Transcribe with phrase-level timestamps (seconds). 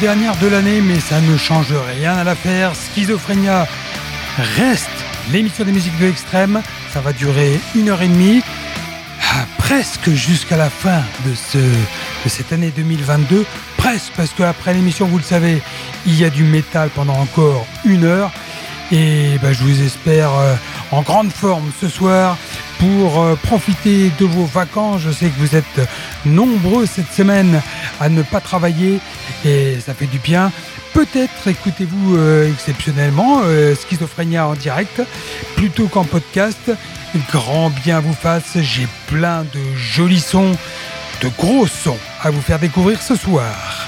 [0.00, 2.72] Dernière de l'année, mais ça ne change rien à l'affaire.
[2.74, 3.66] Schizophrénia
[4.58, 4.90] reste
[5.32, 6.60] l'émission des musiques de l'extrême.
[6.92, 8.42] Ça va durer une heure et demie,
[9.22, 11.34] ah, presque jusqu'à la fin de
[12.28, 13.46] cette année 2022.
[13.78, 15.62] Presque, parce qu'après l'émission, vous le savez,
[16.04, 18.30] il y a du métal pendant encore une heure.
[18.92, 20.54] Et bah, je vous espère euh,
[20.92, 22.36] en grande forme ce soir
[22.78, 25.00] pour euh, profiter de vos vacances.
[25.00, 25.88] Je sais que vous êtes
[26.24, 27.62] nombreux cette semaine
[28.00, 29.00] à ne pas travailler
[29.44, 30.52] et ça fait du bien.
[30.92, 35.02] Peut-être écoutez-vous euh, exceptionnellement euh, Schizophrénia en direct
[35.56, 36.72] plutôt qu'en podcast.
[37.32, 40.52] Grand bien vous fasse, j'ai plein de jolis sons,
[41.22, 43.85] de gros sons à vous faire découvrir ce soir.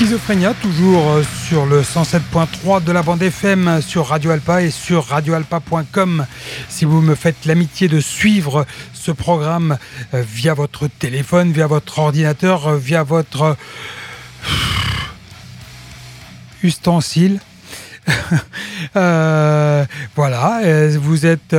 [0.00, 5.04] Schizophrénia, toujours euh, sur le 107.3 de la bande FM sur Radio Alpa et sur
[5.04, 6.24] radioalpa.com.
[6.70, 9.76] Si vous me faites l'amitié de suivre ce programme
[10.14, 13.58] euh, via votre téléphone, via votre ordinateur, euh, via votre
[16.62, 17.38] ustensile,
[20.16, 20.62] voilà,
[20.98, 21.54] vous êtes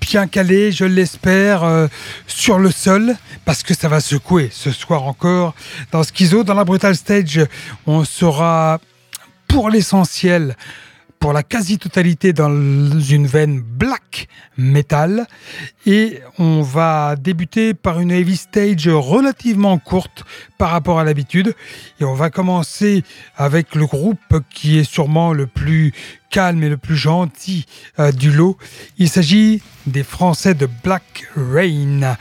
[0.00, 1.88] bien calé, je l'espère,
[2.26, 3.14] sur le sol,
[3.48, 5.54] parce que ça va secouer ce soir encore.
[5.90, 7.40] Dans Schizo, dans la Brutal Stage,
[7.86, 8.78] on sera
[9.46, 10.54] pour l'essentiel
[11.18, 14.28] pour la quasi-totalité dans une veine black
[14.58, 15.26] metal.
[15.86, 20.24] Et on va débuter par une heavy stage relativement courte
[20.58, 21.54] par rapport à l'habitude.
[22.00, 23.02] Et on va commencer
[23.34, 25.94] avec le groupe qui est sûrement le plus
[26.30, 27.66] calme et le plus gentil
[27.98, 28.56] euh, du lot.
[28.98, 32.16] Il s'agit des Français de Black Rain.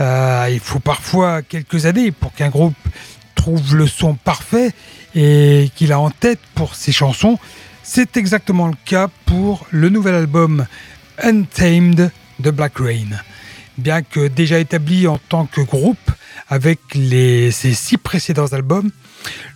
[0.00, 2.74] Euh, il faut parfois quelques années pour qu'un groupe
[3.34, 4.72] trouve le son parfait
[5.14, 7.38] et qu'il a en tête pour ses chansons.
[7.82, 10.66] C'est exactement le cas pour le nouvel album
[11.22, 13.20] Untamed de Black Rain.
[13.78, 16.10] Bien que déjà établi en tant que groupe
[16.48, 18.90] avec ses six précédents albums,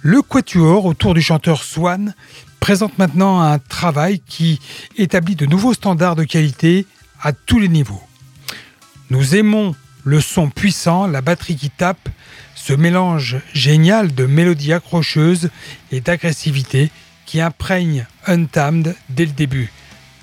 [0.02, 2.14] le Quatuor autour du chanteur Swan
[2.61, 4.61] présente maintenant un travail qui
[4.97, 6.87] établit de nouveaux standards de qualité
[7.21, 8.03] à tous les niveaux.
[9.09, 9.75] Nous aimons
[10.05, 12.09] le son puissant, la batterie qui tape,
[12.55, 15.51] ce mélange génial de mélodies accrocheuses
[15.91, 16.91] et d'agressivité
[17.27, 19.73] qui imprègne Untamed dès le début.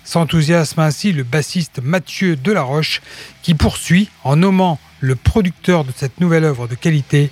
[0.03, 3.01] S'enthousiasme ainsi le bassiste Mathieu Delaroche
[3.41, 7.29] qui poursuit en nommant le producteur de cette nouvelle œuvre de qualité,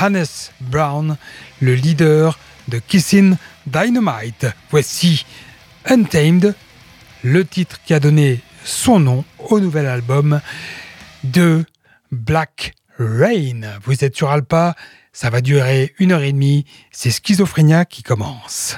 [0.00, 0.24] Hannes
[0.60, 1.16] Brown,
[1.60, 2.38] le leader
[2.68, 3.36] de Kissing
[3.72, 4.46] Dynamite.
[4.70, 5.24] Voici
[5.86, 6.54] Untamed,
[7.22, 10.40] le titre qui a donné son nom au nouvel album
[11.24, 11.64] de
[12.10, 13.78] Black Rain.
[13.82, 14.74] Vous êtes sur Alpa,
[15.12, 18.76] ça va durer une heure et demie, c'est Schizophrénia qui commence.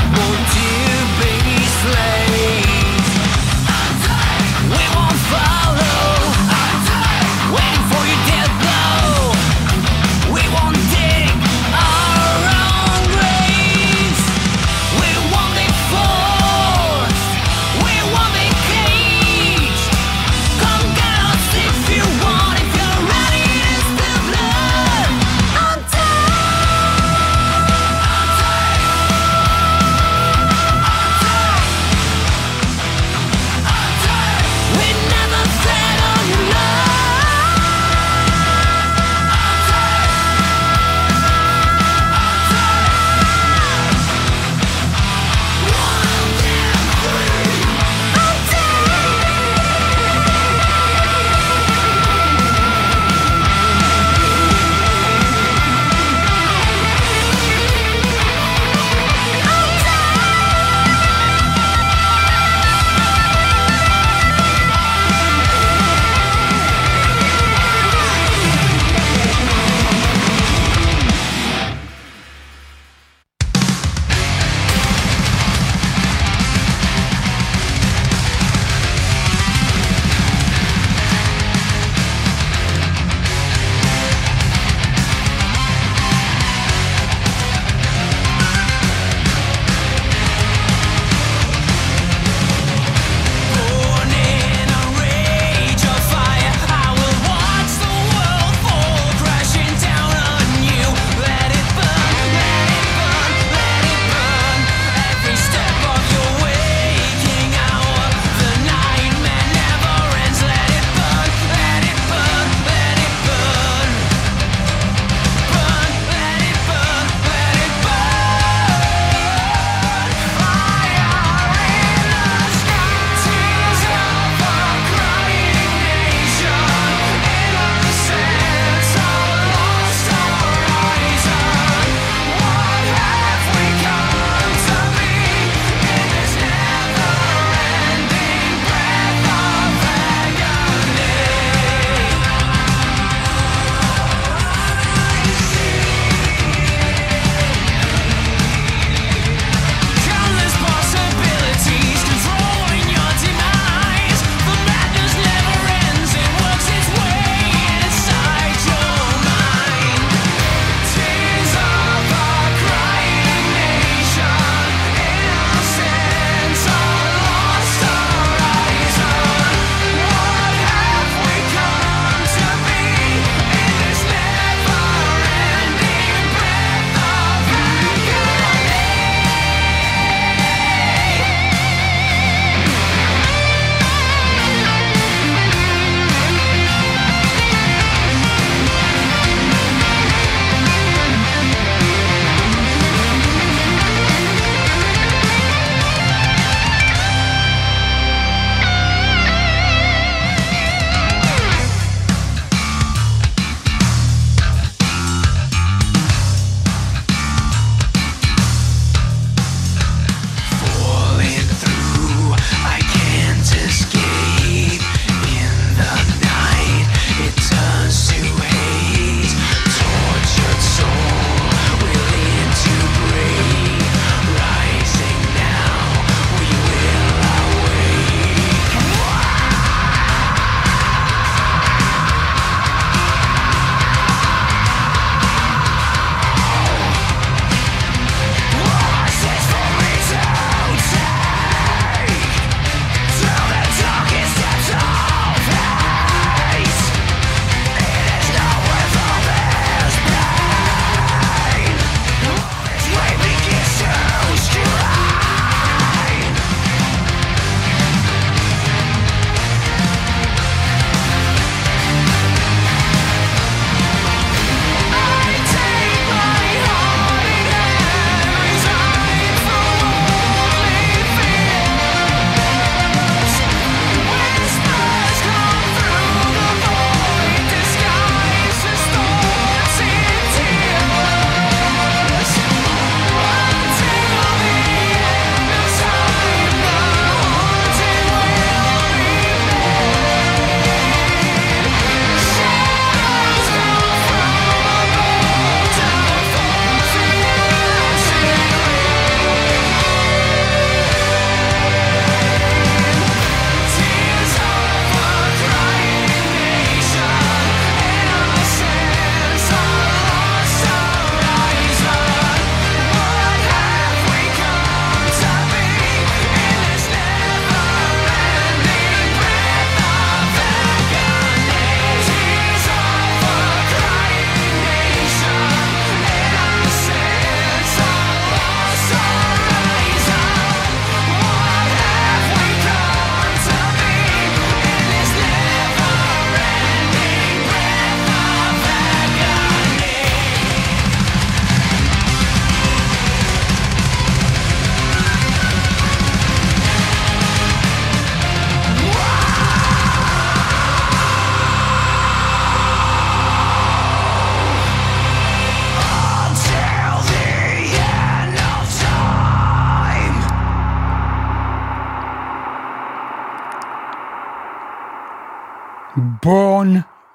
[0.00, 0.61] more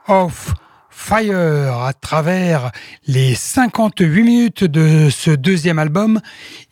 [0.07, 0.53] Of
[0.89, 2.71] Fire à travers
[3.05, 6.19] les 58 minutes de ce deuxième album.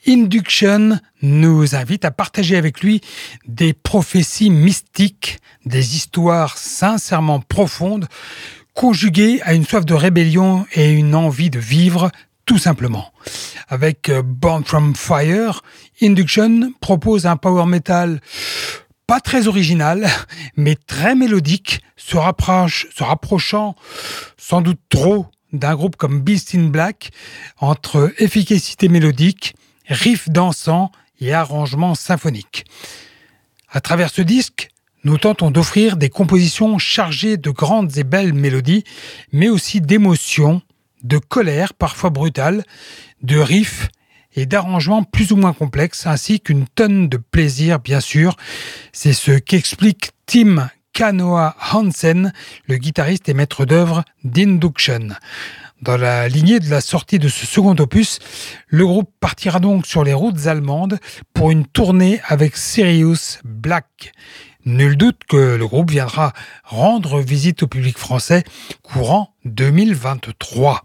[0.08, 3.02] Induction nous invite à partager avec lui
[3.48, 8.08] des prophéties mystiques, des histoires sincèrement profondes,
[8.74, 12.12] conjuguées à une soif de rébellion et une envie de vivre
[12.46, 13.12] tout simplement.
[13.70, 15.62] Avec Born from Fire,
[16.02, 18.20] Induction propose un power metal
[19.08, 20.08] pas très original,
[20.56, 23.76] mais très mélodique, se, rapprochant
[24.38, 27.12] sans doute trop d'un groupe comme Beast in Black,
[27.60, 29.56] entre efficacité mélodique,
[29.88, 32.66] riff dansant et arrangement symphonique.
[33.70, 34.70] À travers ce disque,
[35.04, 38.84] nous tentons d'offrir des compositions chargées de grandes et belles mélodies,
[39.32, 40.62] mais aussi d'émotions,
[41.04, 42.64] de colère parfois brutale,
[43.22, 43.90] de riffs
[44.36, 48.36] et d'arrangements plus ou moins complexes, ainsi qu'une tonne de plaisir, bien sûr.
[48.92, 52.32] C'est ce qu'explique Tim Kanoa Hansen,
[52.68, 55.10] le guitariste et maître d'œuvre d'Induction.
[55.82, 58.20] Dans la lignée de la sortie de ce second opus,
[58.68, 61.00] le groupe partira donc sur les routes allemandes
[61.34, 64.14] pour une tournée avec Sirius Black.
[64.66, 68.44] Nul doute que le groupe viendra rendre visite au public français
[68.82, 70.82] courant 2023.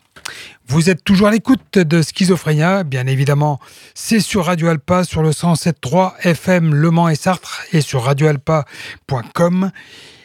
[0.66, 3.58] Vous êtes toujours à l'écoute de Schizophrénia, bien évidemment.
[3.94, 9.70] C'est sur Radio Alpa, sur le 107.3 FM Le Mans et Sartre et sur radioalpa.com.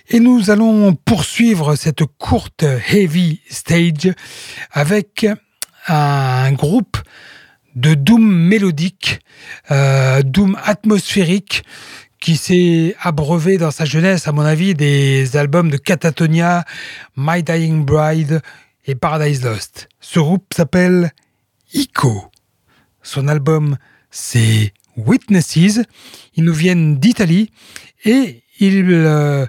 [0.10, 4.14] Et nous allons poursuivre cette courte heavy stage
[4.74, 5.26] avec
[5.88, 6.98] un groupe
[7.76, 9.20] de doom mélodique,
[9.72, 11.64] euh, doom atmosphérique,
[12.25, 16.65] qui s'est abreuvé dans sa jeunesse, à mon avis, des albums de Catatonia,
[17.15, 18.41] My Dying Bride,
[18.88, 19.89] et Paradise Lost.
[20.00, 21.12] Ce groupe s'appelle
[21.75, 22.32] Ico.
[23.03, 23.77] Son album,
[24.10, 25.82] c'est Witnesses.
[26.34, 27.51] Ils nous viennent d'Italie
[28.05, 29.46] et il, euh,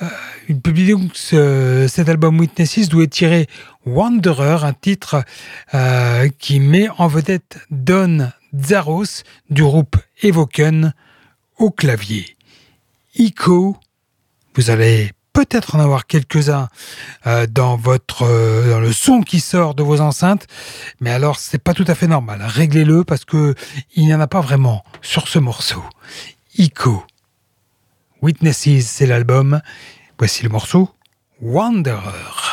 [0.00, 3.48] euh, donc cet album Witnesses d'où est tiré
[3.84, 5.22] Wanderer, un titre
[5.74, 10.94] euh, qui met en vedette Don Zaros du groupe Evoken
[11.58, 12.36] au clavier.
[13.16, 13.76] Ico,
[14.54, 16.68] vous allez peut-être en avoir quelques-uns
[17.26, 20.46] euh, dans votre euh, dans le son qui sort de vos enceintes,
[21.00, 22.40] mais alors c'est pas tout à fait normal.
[22.42, 23.54] Réglez-le parce que
[23.94, 25.82] il n'y en a pas vraiment sur ce morceau.
[26.56, 27.04] Ico.
[28.22, 29.60] Witnesses, c'est l'album.
[30.18, 30.88] Voici le morceau
[31.42, 32.43] Wanderer.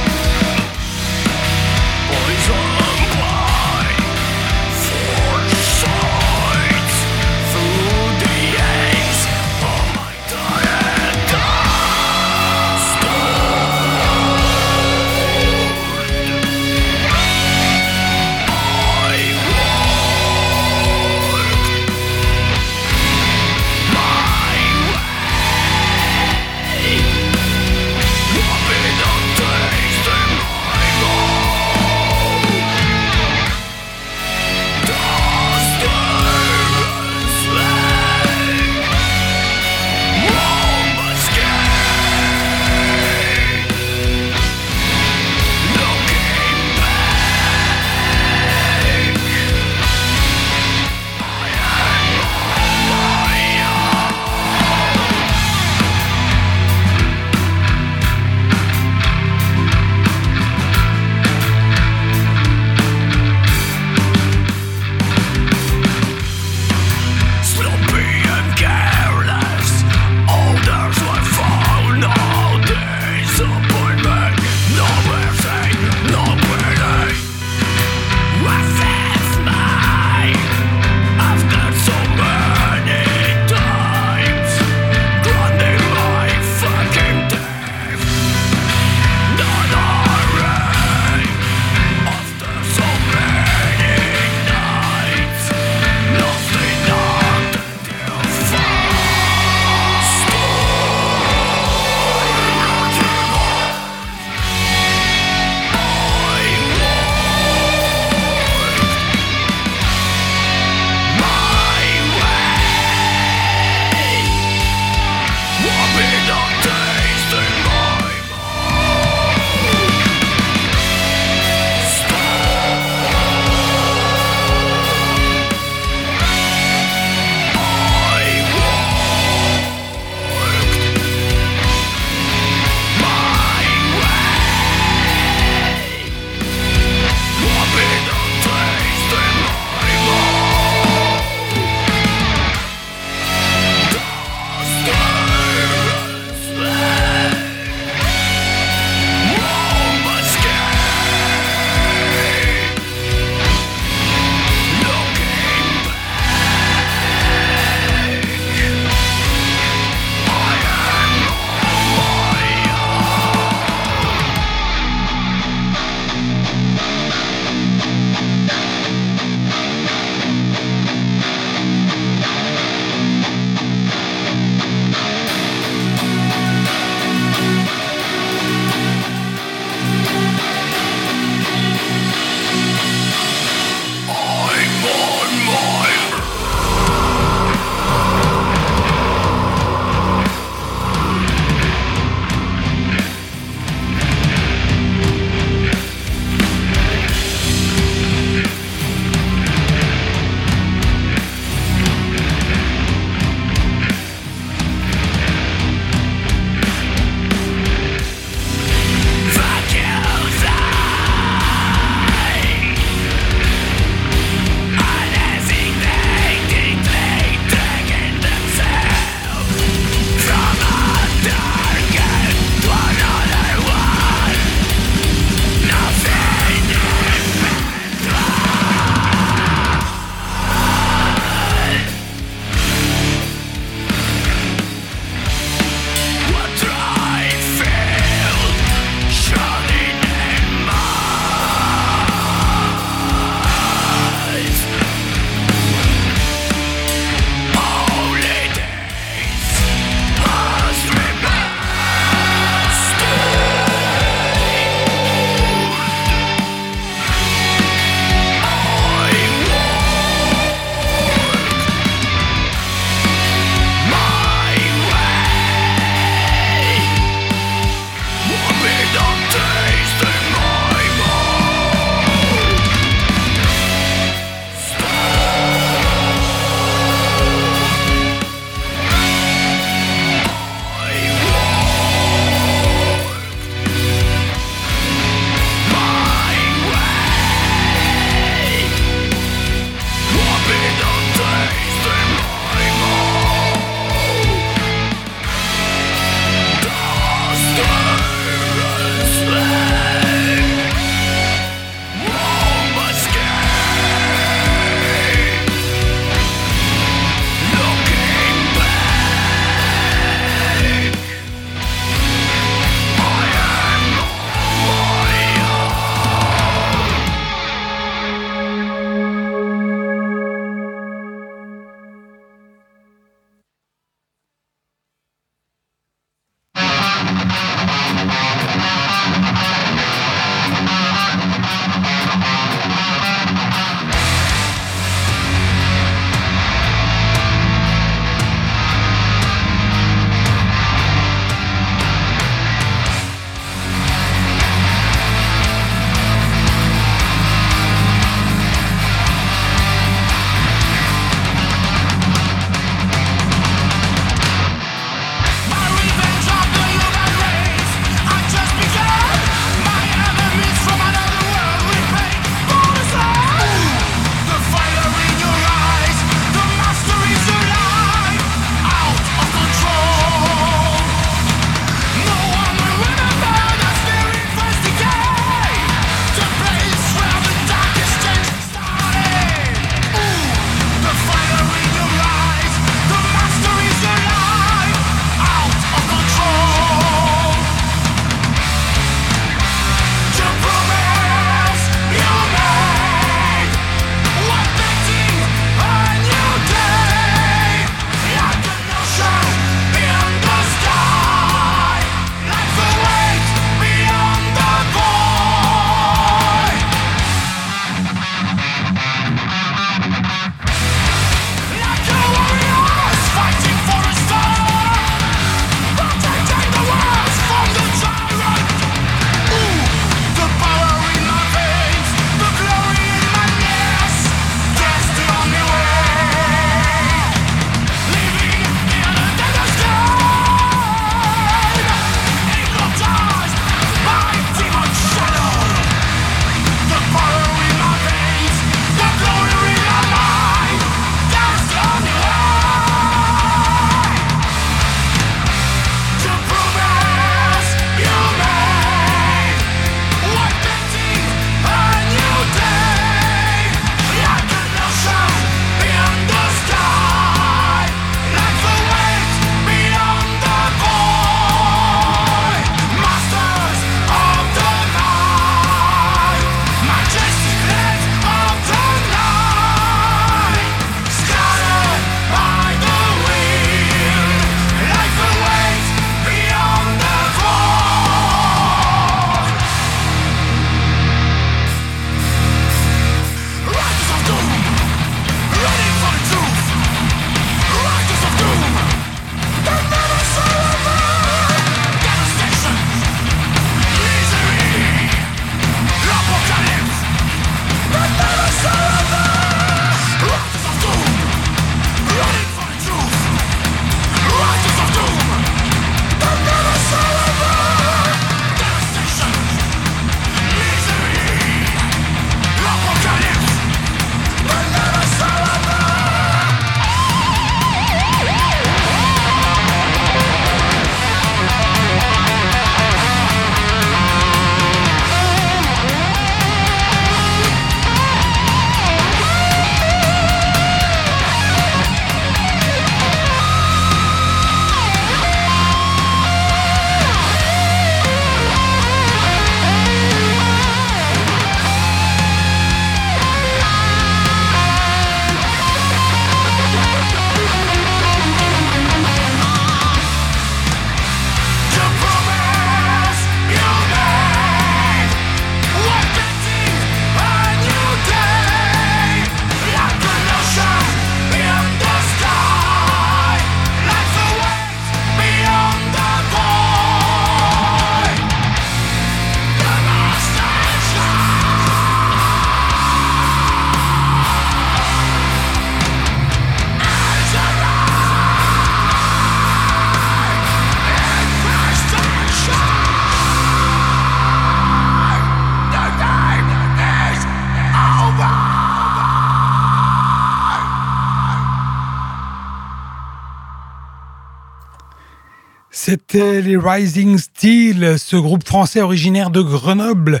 [595.92, 600.00] C'était les Rising Steel, ce groupe français originaire de Grenoble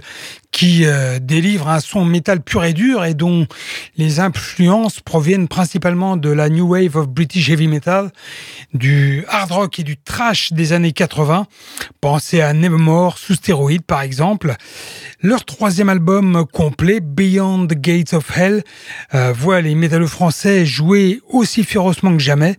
[0.52, 3.46] qui euh, délivre un son métal pur et dur et dont
[3.96, 8.12] les influences proviennent principalement de la New Wave of British Heavy Metal,
[8.74, 11.46] du hard rock et du trash des années 80.
[12.00, 14.54] Pensez à Nevermore sous stéroïdes par exemple.
[15.22, 18.62] Leur troisième album complet, Beyond the Gates of Hell,
[19.14, 22.56] euh, voit les métalleux français jouer aussi férocement que jamais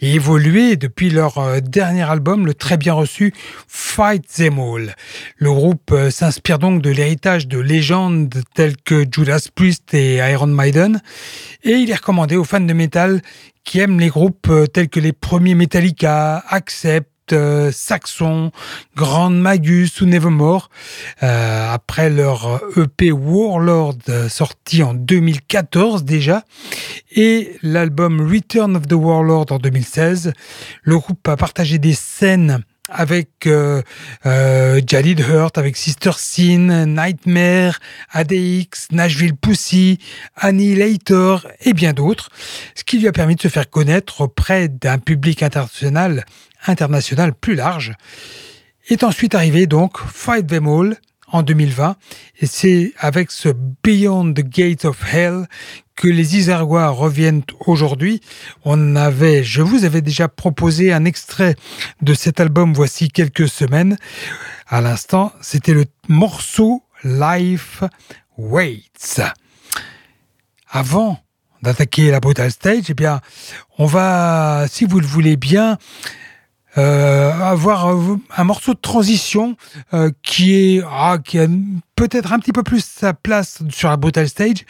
[0.00, 3.32] et évoluer depuis leur euh, dernier album, le très bien reçu
[4.14, 4.92] Them.
[5.36, 10.46] Le groupe euh, s'inspire donc de l'héritage de légendes telles que Judas Priest et Iron
[10.46, 11.00] Maiden
[11.64, 13.20] et il est recommandé aux fans de métal
[13.64, 18.52] qui aiment les groupes tels que les premiers Metallica, Accept, euh, Saxon,
[18.94, 20.70] Grand Magus ou Nevermore.
[21.22, 26.44] Euh, après leur EP Warlord euh, sorti en 2014 déjà
[27.14, 30.32] et l'album Return of the Warlord en 2016,
[30.82, 33.82] le groupe a partagé des scènes avec euh,
[34.26, 37.78] euh, Jalid Hurt, avec Sister Sin, Nightmare,
[38.12, 39.98] ADX, Nashville Pussy,
[40.36, 42.30] Annihilator et bien d'autres,
[42.74, 46.24] ce qui lui a permis de se faire connaître auprès d'un public international,
[46.66, 47.94] international plus large.
[48.88, 50.96] Est ensuite arrivé donc Fight Them All,
[51.28, 51.96] en 2020.
[52.40, 53.48] Et c'est avec ce
[53.82, 55.46] Beyond the Gates of Hell
[55.96, 58.20] que les Isergois reviennent aujourd'hui.
[58.64, 61.56] On avait, je vous avais déjà proposé un extrait
[62.02, 63.96] de cet album voici quelques semaines.
[64.68, 67.82] À l'instant, c'était le morceau Life
[68.36, 69.22] Waits.
[70.70, 71.18] Avant
[71.62, 73.20] d'attaquer la Brutal Stage, eh bien,
[73.78, 75.78] on va, si vous le voulez bien,
[76.82, 77.88] avoir
[78.36, 79.56] un morceau de transition
[79.94, 81.46] euh, qui est ah, qui a
[81.94, 84.64] peut-être un petit peu plus sa place sur la Brutal Stage,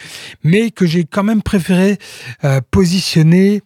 [0.44, 1.98] mais que j'ai quand même préféré
[2.44, 3.62] euh, positionner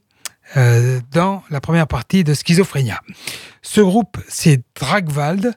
[1.12, 3.00] dans la première partie de Schizophrénia.
[3.62, 5.54] Ce groupe, c'est Dragwald.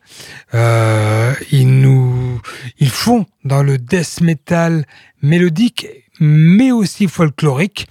[0.54, 2.40] ils nous,
[2.78, 4.86] ils font dans le death metal
[5.24, 5.88] mélodique,
[6.20, 7.88] mais aussi folklorique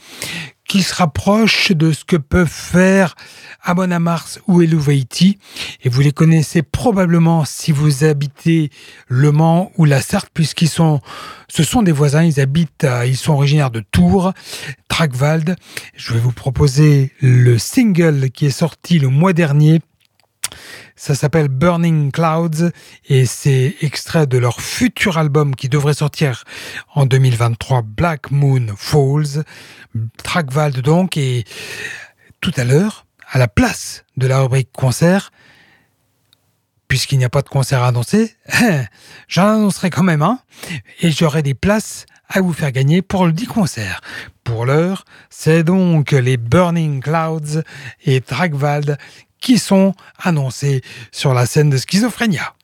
[0.73, 3.15] qui se rapproche de ce que peuvent faire
[3.63, 5.39] Amon Mars ou Eluvaiti.
[5.83, 8.71] Et vous les connaissez probablement si vous habitez
[9.07, 11.03] Le Mans ou la Sarthe, puisqu'ils sont,
[11.49, 14.33] ce sont des voisins, ils habitent, ils sont originaires de Tours,
[14.89, 15.57] Tragwald.
[15.95, 19.83] Je vais vous proposer le single qui est sorti le mois dernier
[21.03, 22.71] ça s'appelle Burning Clouds
[23.09, 26.45] et c'est extrait de leur futur album qui devrait sortir
[26.95, 29.43] en 2023, Black Moon Falls.
[30.23, 31.43] Trackwald donc et
[32.41, 35.33] tout à l'heure, à la place de la rubrique concert,
[36.87, 38.37] puisqu'il n'y a pas de concert à annoncer,
[39.27, 40.39] j'en annoncerai quand même un
[41.01, 44.03] et j'aurai des places à vous faire gagner pour le dit concert.
[44.45, 47.63] Pour l'heure, c'est donc les Burning Clouds
[48.05, 48.99] et Tragwald
[49.43, 52.55] qui sont annoncés sur la scène de Schizophrénia.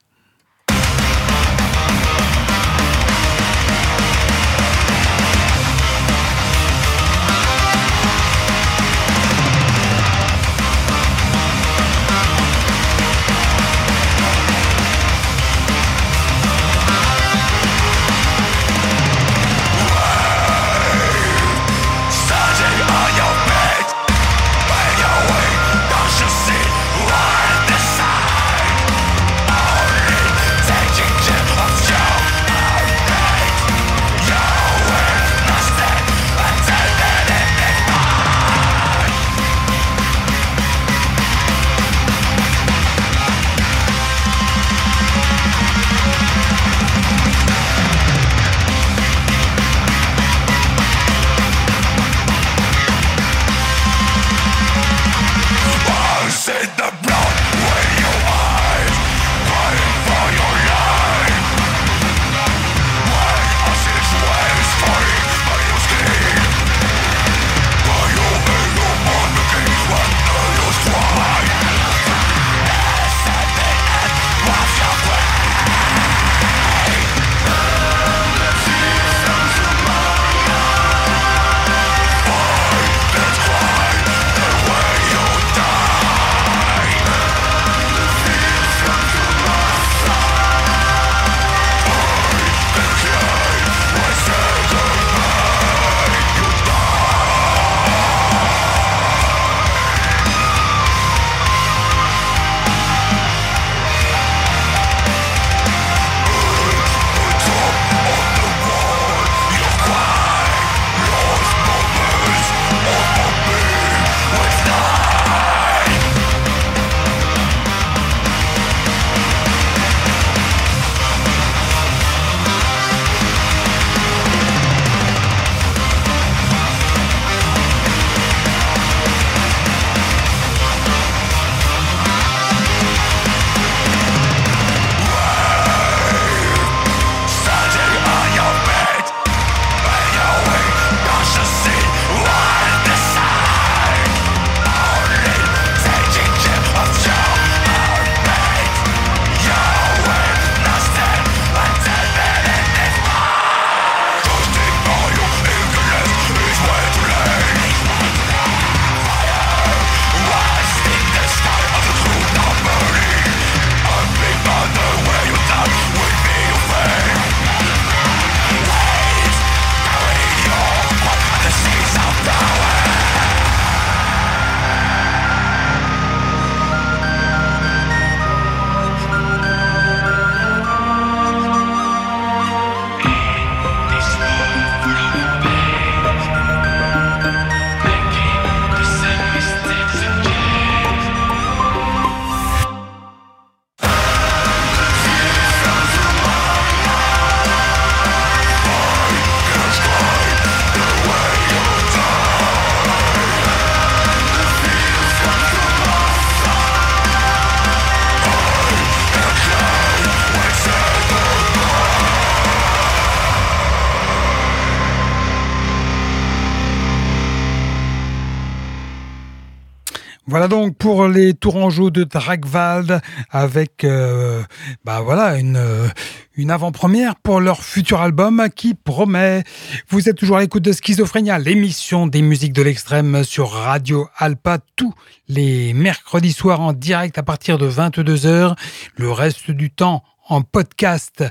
[220.30, 223.00] Voilà donc pour les Tourangeaux de Dragwald
[223.30, 224.42] avec euh,
[224.84, 225.88] bah voilà une euh,
[226.36, 229.42] une avant-première pour leur futur album qui promet.
[229.88, 234.58] Vous êtes toujours à l'écoute de Schizophrénia, l'émission des musiques de l'extrême sur Radio Alpa
[234.76, 234.92] tous
[235.28, 238.54] les mercredis soirs en direct à partir de 22h.
[238.96, 241.24] Le reste du temps en podcast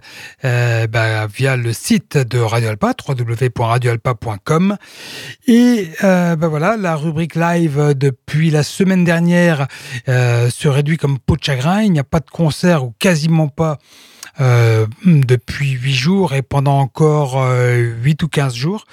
[0.43, 4.77] euh, bah, via le site de Radio Alpa, www.radioalpa.com.
[5.47, 9.67] Et euh, bah, voilà, la rubrique live depuis la semaine dernière
[10.09, 11.83] euh, se réduit comme peau de chagrin.
[11.83, 13.77] Il n'y a pas de concert ou quasiment pas
[15.03, 18.85] depuis 8 jours et pendant encore euh, 8 ou 15 jours.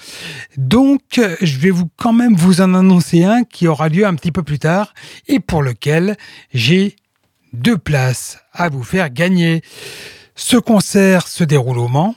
[0.57, 4.31] Donc, je vais vous quand même vous en annoncer un qui aura lieu un petit
[4.31, 4.95] peu plus tard
[5.27, 6.17] et pour lequel
[6.51, 6.95] j'ai
[7.55, 9.61] deux places à vous faire gagner.
[10.35, 12.15] Ce concert se déroule au Mans.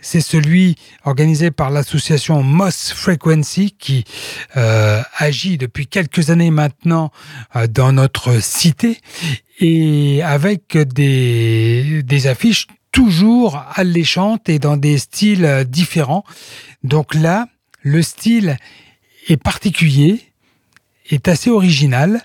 [0.00, 4.04] C'est celui organisé par l'association Moss Frequency qui
[4.56, 7.10] euh, agit depuis quelques années maintenant
[7.56, 9.00] euh, dans notre cité
[9.60, 16.24] et avec des, des affiches toujours alléchantes et dans des styles différents.
[16.82, 17.48] Donc là,
[17.80, 18.58] le style
[19.28, 20.20] est particulier,
[21.08, 22.22] est assez original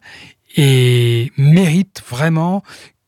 [0.62, 2.64] et mérite vraiment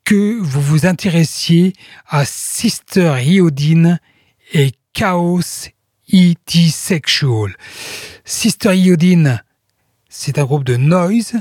[0.06, 1.74] que vous vous intéressiez
[2.08, 4.00] à Sister Iodine
[4.54, 5.68] et Chaos
[6.14, 6.70] E.T.
[6.70, 7.54] Sexual.
[8.24, 9.44] Sister Iodine,
[10.08, 11.34] c'est un groupe de noise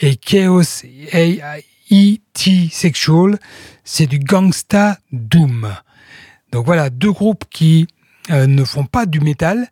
[0.00, 0.82] et Chaos
[1.92, 2.68] E.T.
[2.72, 3.38] Sexual,
[3.84, 5.72] c'est du gangsta doom.
[6.50, 7.86] Donc voilà, deux groupes qui
[8.30, 9.68] euh, ne font pas du métal,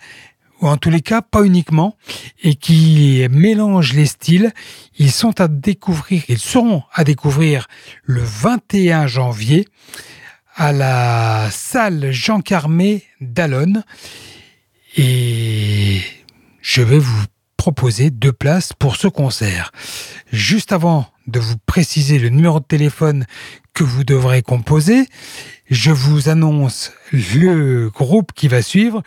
[0.68, 1.96] en tous les cas pas uniquement,
[2.42, 4.52] et qui mélangent les styles.
[4.98, 7.66] Ils sont à découvrir, ils seront à découvrir
[8.02, 9.68] le 21 janvier
[10.54, 13.84] à la salle Jean Carmé d'Alonne.
[14.96, 16.00] Et
[16.62, 17.24] je vais vous
[17.56, 19.72] proposer deux places pour ce concert.
[20.32, 23.26] Juste avant de vous préciser le numéro de téléphone
[23.72, 25.06] que vous devrez composer,
[25.70, 29.02] je vous annonce le groupe qui va suivre.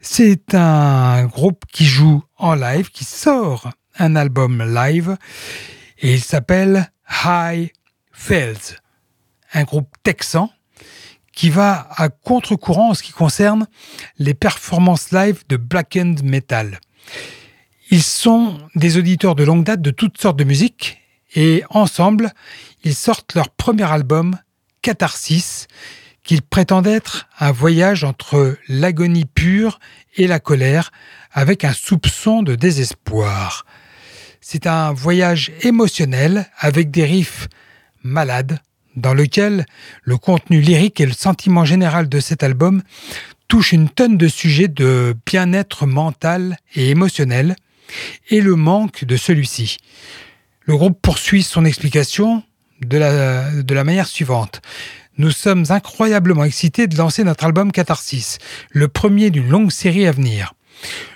[0.00, 5.16] C'est un groupe qui joue en live, qui sort un album live,
[5.98, 6.90] et il s'appelle
[7.24, 7.70] High
[8.12, 8.78] Fells,
[9.52, 10.50] un groupe texan
[11.32, 13.66] qui va à contre-courant en ce qui concerne
[14.18, 16.80] les performances live de Black End Metal.
[17.90, 21.00] Ils sont des auditeurs de longue date de toutes sortes de musique
[21.34, 22.32] et ensemble,
[22.84, 24.36] ils sortent leur premier album,
[24.82, 25.66] Catharsis,
[26.22, 29.80] qu'ils prétendent être un voyage entre l'agonie pure
[30.16, 30.92] et la colère,
[31.32, 33.64] avec un soupçon de désespoir.
[34.40, 37.48] C'est un voyage émotionnel avec des riffs
[38.02, 38.58] malades,
[38.96, 39.66] dans lequel
[40.02, 42.82] le contenu lyrique et le sentiment général de cet album
[43.48, 47.56] touchent une tonne de sujets de bien-être mental et émotionnel,
[48.28, 49.78] et le manque de celui-ci.
[50.62, 52.44] Le groupe poursuit son explication
[52.80, 54.60] de la, de la manière suivante.
[55.18, 58.38] Nous sommes incroyablement excités de lancer notre album Catharsis,
[58.70, 60.54] le premier d'une longue série à venir.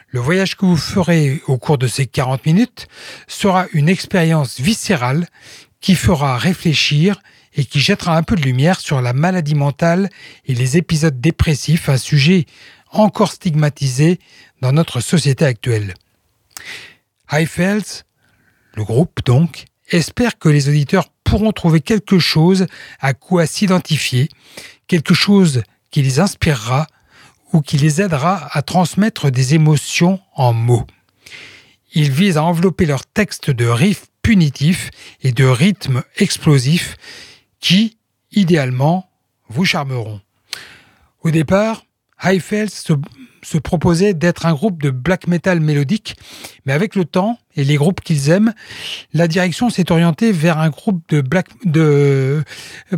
[0.09, 2.87] Le voyage que vous ferez au cours de ces 40 minutes
[3.27, 5.27] sera une expérience viscérale
[5.81, 7.21] qui fera réfléchir
[7.55, 10.09] et qui jettera un peu de lumière sur la maladie mentale
[10.47, 12.47] et les épisodes dépressifs, un sujet
[12.91, 14.19] encore stigmatisé
[14.61, 15.95] dans notre société actuelle.
[17.29, 18.05] Highfells,
[18.75, 22.66] le groupe donc, espère que les auditeurs pourront trouver quelque chose
[23.01, 24.28] à quoi s'identifier,
[24.87, 26.87] quelque chose qui les inspirera
[27.53, 30.87] ou qui les aidera à transmettre des émotions en mots.
[31.93, 34.91] Ils visent à envelopper leur texte de riffs punitifs
[35.22, 36.97] et de rythmes explosifs
[37.61, 37.99] qui,
[38.32, 39.09] idéalement,
[39.49, 40.20] vous charmeront.
[41.22, 41.85] Au départ,
[42.18, 42.93] Highfeld se,
[43.45, 46.16] se proposait d'être un groupe de black metal mélodique,
[46.66, 48.53] mais avec le temps et les groupes qu'ils aiment,
[49.12, 52.42] la direction s'est orientée vers un groupe de black de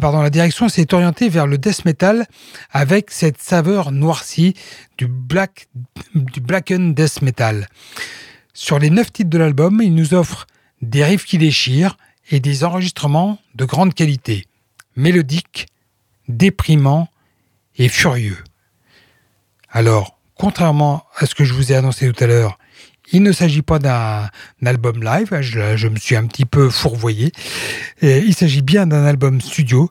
[0.01, 2.27] pardon, la direction s'est orientée vers le death metal
[2.71, 4.55] avec cette saveur noircie
[4.97, 5.69] du black
[6.15, 7.69] du blackened death metal.
[8.55, 10.47] Sur les neuf titres de l'album, il nous offre
[10.81, 11.97] des riffs qui déchirent
[12.31, 14.47] et des enregistrements de grande qualité
[14.97, 15.67] mélodique,
[16.29, 17.09] déprimant
[17.77, 18.43] et furieux.
[19.71, 22.59] Alors, contrairement à ce que je vous ai annoncé tout à l'heure,
[23.13, 24.29] il ne s'agit pas d'un
[24.65, 27.33] album live, je, je, me suis un petit peu fourvoyé,
[28.03, 29.91] il s'agit bien d'un album studio,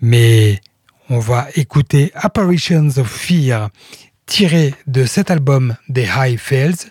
[0.00, 0.60] mais
[1.08, 3.70] on va écouter Apparitions of Fear
[4.26, 6.90] tiré de cet album des High Fells,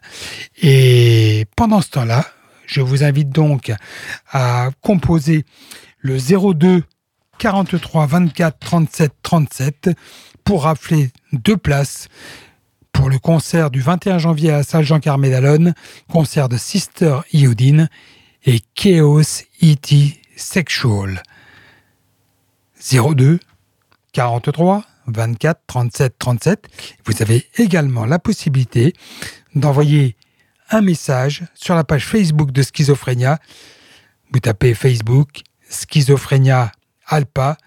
[0.61, 2.25] et pendant ce temps-là,
[2.65, 3.71] je vous invite donc
[4.31, 5.45] à composer
[5.99, 6.83] le 02
[7.39, 9.89] 43 24 37 37
[10.43, 12.07] pour rafler deux places
[12.99, 15.73] pour le concert du 21 janvier à la salle Jean Carmé d'Alonne,
[16.11, 17.89] concert de Sister Iodine
[18.43, 19.21] et Chaos
[19.63, 20.19] E.T.
[20.35, 21.23] Sexual.
[22.91, 23.39] 02
[24.11, 26.67] 43 24 37 37.
[27.05, 28.93] Vous avez également la possibilité
[29.55, 30.17] d'envoyer
[30.69, 33.39] un message sur la page Facebook de Schizophrénia.
[34.33, 36.73] Vous tapez Facebook Schizophrénia
[37.07, 37.57] Alpa.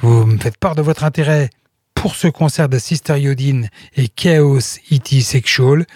[0.00, 1.48] Vous me faites part de votre intérêt
[2.06, 4.60] pour ce concert de Sister Yodine et Chaos
[4.92, 5.22] E.T.
[5.22, 5.86] Sexual.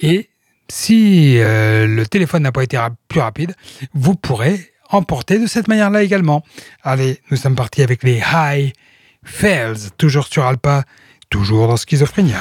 [0.00, 0.30] Et
[0.68, 2.76] si euh, le téléphone n'a pas été
[3.06, 3.54] plus rapide,
[3.94, 6.42] vous pourrez emporter de cette manière-là également.
[6.82, 8.72] Allez, nous sommes partis avec les High
[9.22, 10.82] Fails, toujours sur Alpa,
[11.30, 12.40] toujours dans Schizophrénia.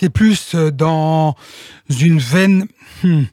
[0.00, 1.36] Était plus dans
[1.90, 2.66] une veine
[3.02, 3.24] hmm,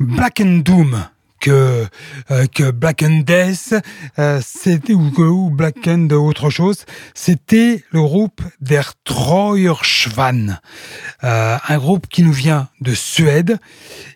[0.00, 1.04] Black and Doom
[1.38, 1.86] que,
[2.32, 3.74] euh, que Black and Death,
[4.18, 6.84] euh, c'était ou, ou, Black and autre chose.
[7.14, 10.58] C'était le groupe Der Treuerschwan,
[11.22, 13.60] euh, un groupe qui nous vient de Suède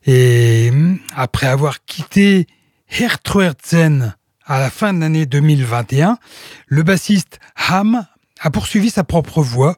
[0.04, 2.48] et hmm, après avoir quitté
[2.88, 6.18] Hertreuerzen à la fin de l'année 2021,
[6.66, 8.04] le bassiste Ham
[8.42, 9.76] a poursuivi sa propre voie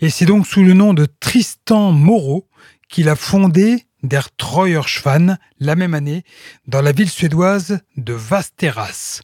[0.00, 2.46] et c'est donc sous le nom de Tristan Moreau
[2.88, 6.24] qu'il a fondé Der Treuerschwan la même année
[6.66, 9.22] dans la ville suédoise de Vasteras.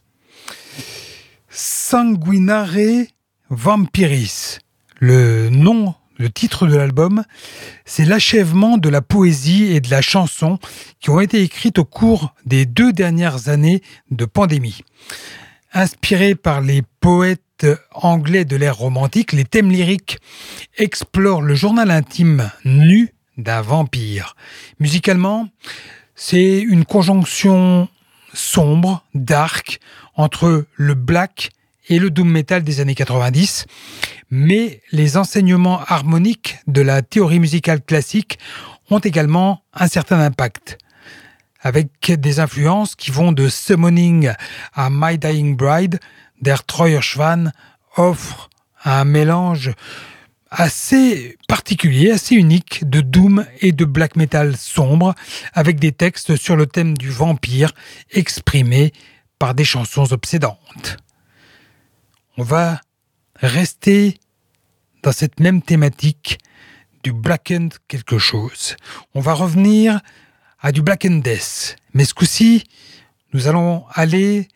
[1.49, 3.05] Sanguinare
[3.49, 4.59] Vampiris,
[4.99, 7.23] le nom, le titre de l'album,
[7.85, 10.59] c'est l'achèvement de la poésie et de la chanson
[10.99, 13.81] qui ont été écrites au cours des deux dernières années
[14.11, 14.81] de pandémie.
[15.73, 17.43] Inspiré par les poètes
[17.93, 20.19] anglais de l'ère romantique, les thèmes lyriques
[20.77, 24.35] explorent le journal intime nu d'un vampire.
[24.79, 25.47] Musicalement,
[26.15, 27.87] c'est une conjonction
[28.33, 29.79] sombre, dark,
[30.15, 31.51] entre le black
[31.87, 33.65] et le doom metal des années 90,
[34.29, 38.37] mais les enseignements harmoniques de la théorie musicale classique
[38.91, 40.77] ont également un certain impact,
[41.61, 44.31] avec des influences qui vont de Summoning
[44.73, 45.99] à My Dying Bride,
[46.41, 47.51] Der Treuerschwan
[47.95, 48.49] offre
[48.83, 49.71] un mélange
[50.49, 55.13] assez particulier, assez unique de doom et de black metal sombre,
[55.53, 57.73] avec des textes sur le thème du vampire
[58.11, 58.93] exprimés
[59.37, 60.97] par des chansons obsédantes.
[62.37, 62.81] On va
[63.35, 64.17] rester
[65.03, 66.39] dans cette même thématique
[67.03, 68.75] du black and quelque chose.
[69.13, 70.01] On va revenir
[70.59, 72.65] à du black and death, mais ce coup-ci,
[73.33, 74.47] nous allons aller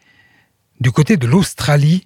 [0.83, 2.05] du côté de l'Australie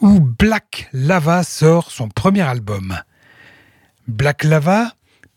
[0.00, 3.00] où Black Lava sort son premier album.
[4.08, 4.92] Black Lava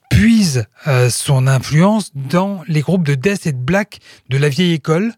[0.10, 4.74] puise euh, son influence dans les groupes de death et de black de la vieille
[4.74, 5.14] école,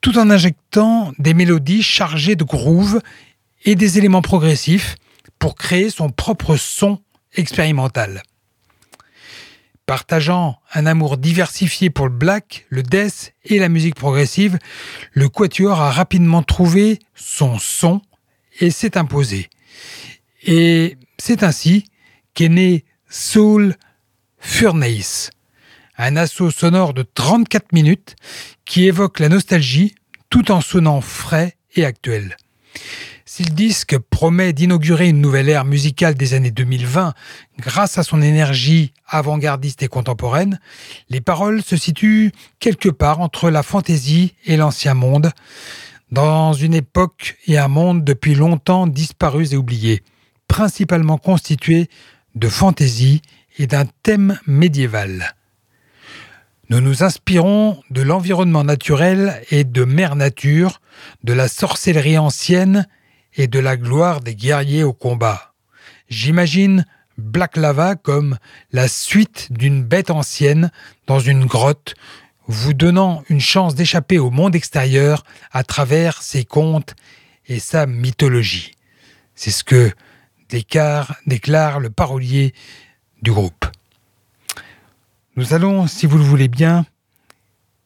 [0.00, 3.00] tout en injectant des mélodies chargées de groove
[3.64, 4.94] et des éléments progressifs
[5.40, 7.00] pour créer son propre son
[7.34, 8.22] expérimental.
[9.86, 14.58] Partageant un amour diversifié pour le black, le death et la musique progressive,
[15.12, 18.02] le quatuor a rapidement trouvé son son
[18.58, 19.48] et s'est imposé.
[20.42, 21.84] Et c'est ainsi
[22.34, 23.76] qu'est né Soul
[24.40, 25.30] Furnace,
[25.96, 28.16] un assaut sonore de 34 minutes
[28.64, 29.94] qui évoque la nostalgie
[30.30, 32.36] tout en sonnant frais et actuel.
[33.36, 37.12] Si le disque promet d'inaugurer une nouvelle ère musicale des années 2020
[37.58, 40.58] grâce à son énergie avant-gardiste et contemporaine,
[41.10, 45.32] les paroles se situent quelque part entre la fantaisie et l'ancien monde,
[46.10, 50.02] dans une époque et un monde depuis longtemps disparus et oubliés,
[50.48, 51.90] principalement constitués
[52.36, 53.20] de fantaisie
[53.58, 55.34] et d'un thème médiéval.
[56.70, 60.80] Nous nous inspirons de l'environnement naturel et de mère nature,
[61.22, 62.86] de la sorcellerie ancienne
[63.36, 65.54] et de la gloire des guerriers au combat.
[66.08, 66.86] J'imagine
[67.18, 68.38] Black Lava comme
[68.72, 70.70] la suite d'une bête ancienne
[71.06, 71.94] dans une grotte
[72.46, 76.94] vous donnant une chance d'échapper au monde extérieur à travers ses contes
[77.46, 78.72] et sa mythologie.
[79.34, 79.92] C'est ce que
[80.48, 82.54] déclare, déclare le parolier
[83.22, 83.66] du groupe.
[85.36, 86.86] Nous allons, si vous le voulez bien,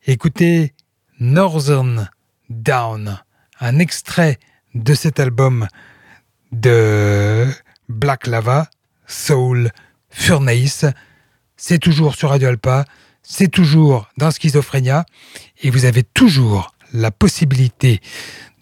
[0.07, 0.74] écouter
[1.18, 2.11] Northern
[2.48, 3.20] Down,
[3.59, 4.38] un extrait
[4.75, 5.66] de cet album
[6.53, 7.47] de
[7.89, 8.68] Black Lava,
[9.07, 9.71] Soul
[10.09, 10.85] Furnace.
[11.57, 12.85] C'est toujours sur Radio Alpa
[13.23, 15.05] c'est toujours dans Schizophrénia
[15.62, 18.01] et vous avez toujours la possibilité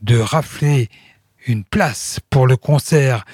[0.03, 0.89] de rafler
[1.47, 3.25] une place pour le concert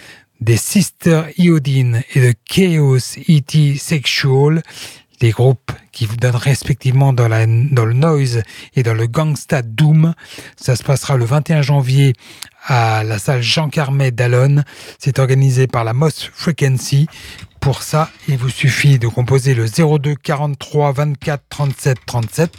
[0.41, 2.99] des Sister Iodine et de Chaos
[3.29, 3.77] E.T.
[3.77, 4.62] Sexual,
[5.20, 8.43] les groupes qui vous donnent respectivement dans, la, dans le noise
[8.77, 10.14] et dans le gangsta doom.
[10.57, 12.12] Ça se passera le 21 janvier
[12.64, 14.64] à la salle Jean Carmet d'Alonne.
[14.98, 17.06] C'est organisé par la Moss Frequency.
[17.60, 22.52] Pour ça, il vous suffit de composer le 02 43 24 37 37,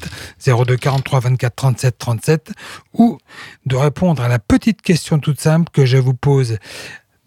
[0.48, 2.52] 02 43 24 37 37,
[2.94, 3.20] ou
[3.66, 6.58] de répondre à la petite question toute simple que je vous pose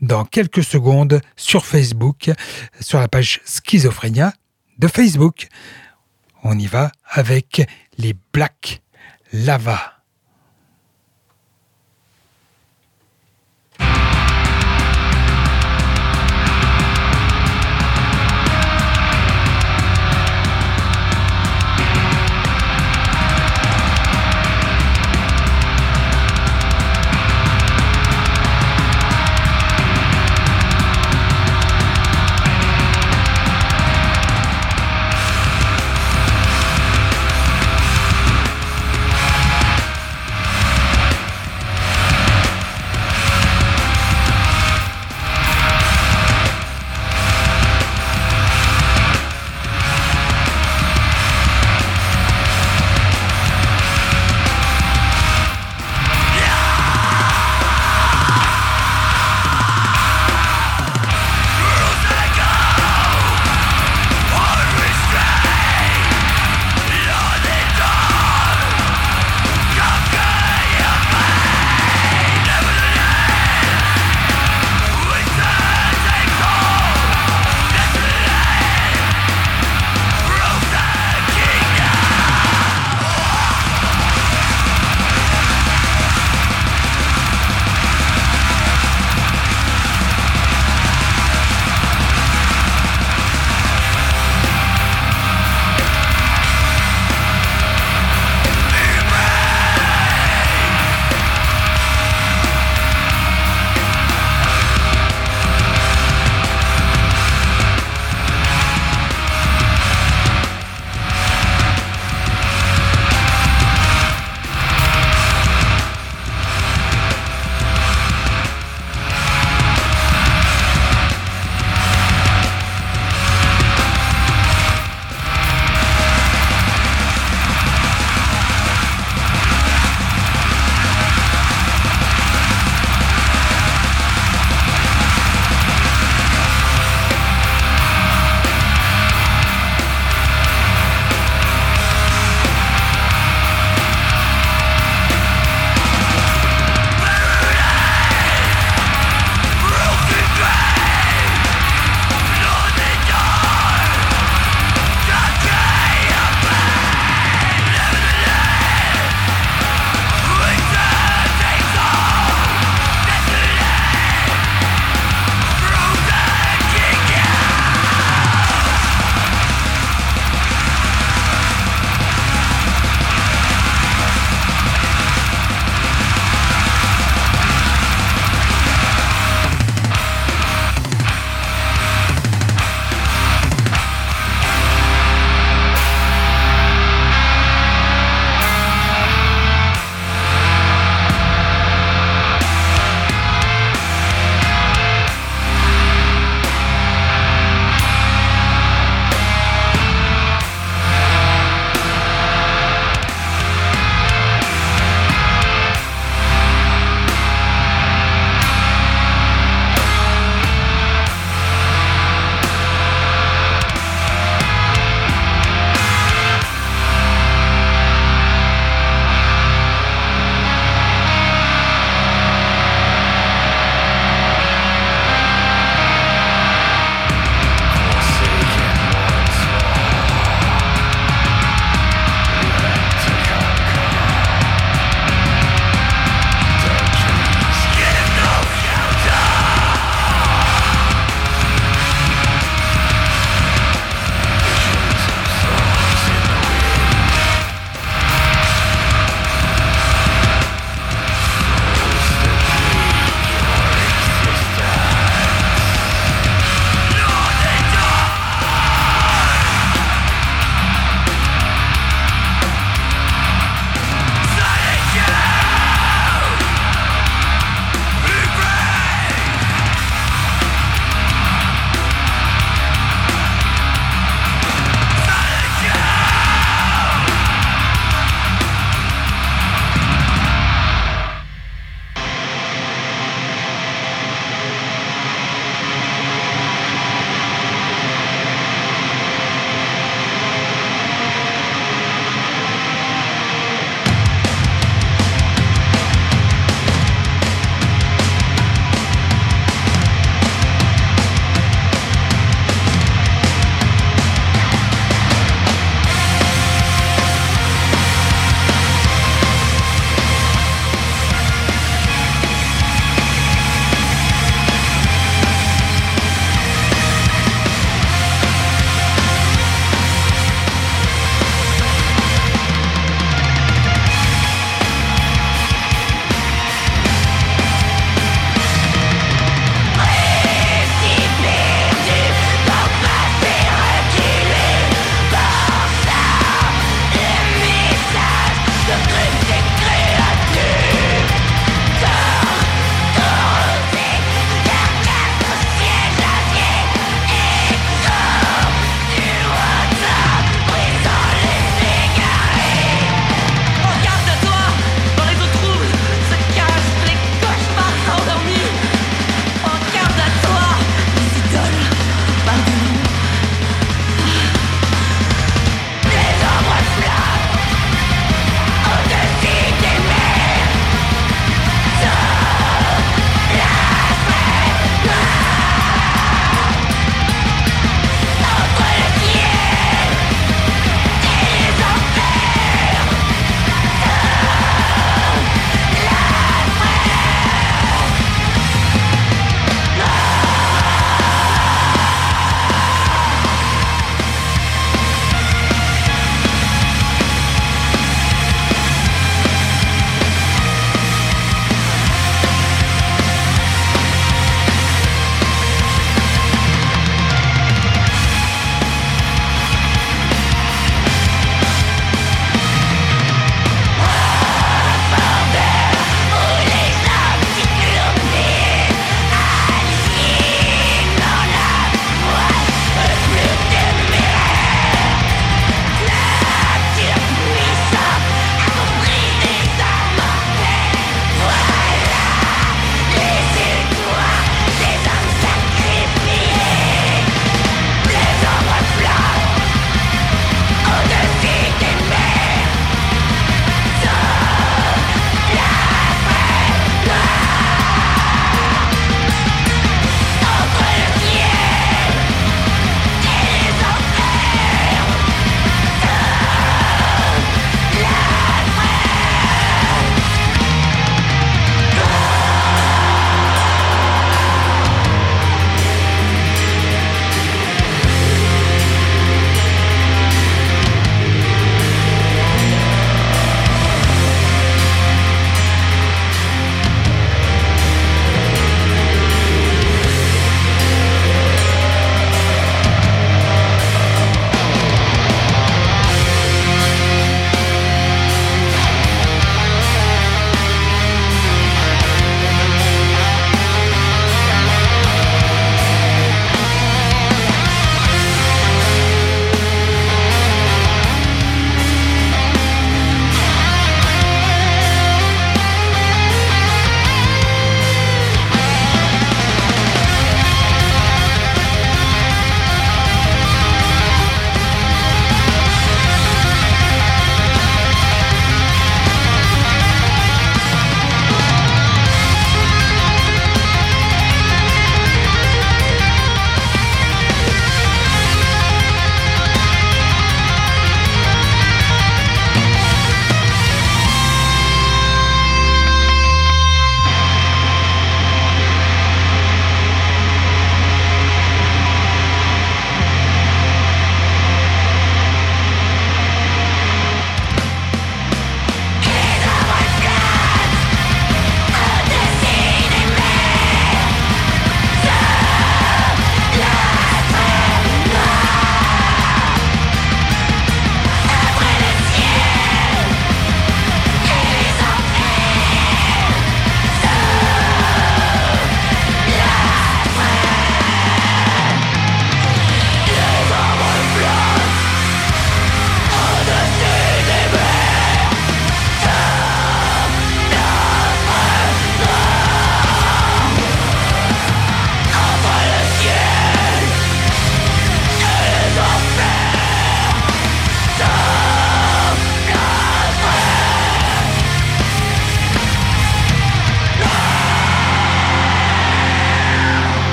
[0.00, 2.30] dans quelques secondes sur Facebook,
[2.80, 4.32] sur la page Schizophrénia
[4.78, 5.46] de Facebook.
[6.42, 7.68] On y va avec
[7.98, 8.82] les Black
[9.32, 9.99] Lava.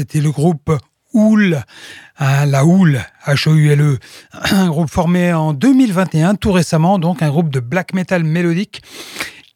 [0.00, 0.72] C'était le groupe
[1.12, 1.62] Houle,
[2.18, 3.98] hein, la Houle, H-O-U-L-E,
[4.32, 8.80] un groupe formé en 2021, tout récemment, donc un groupe de black metal mélodique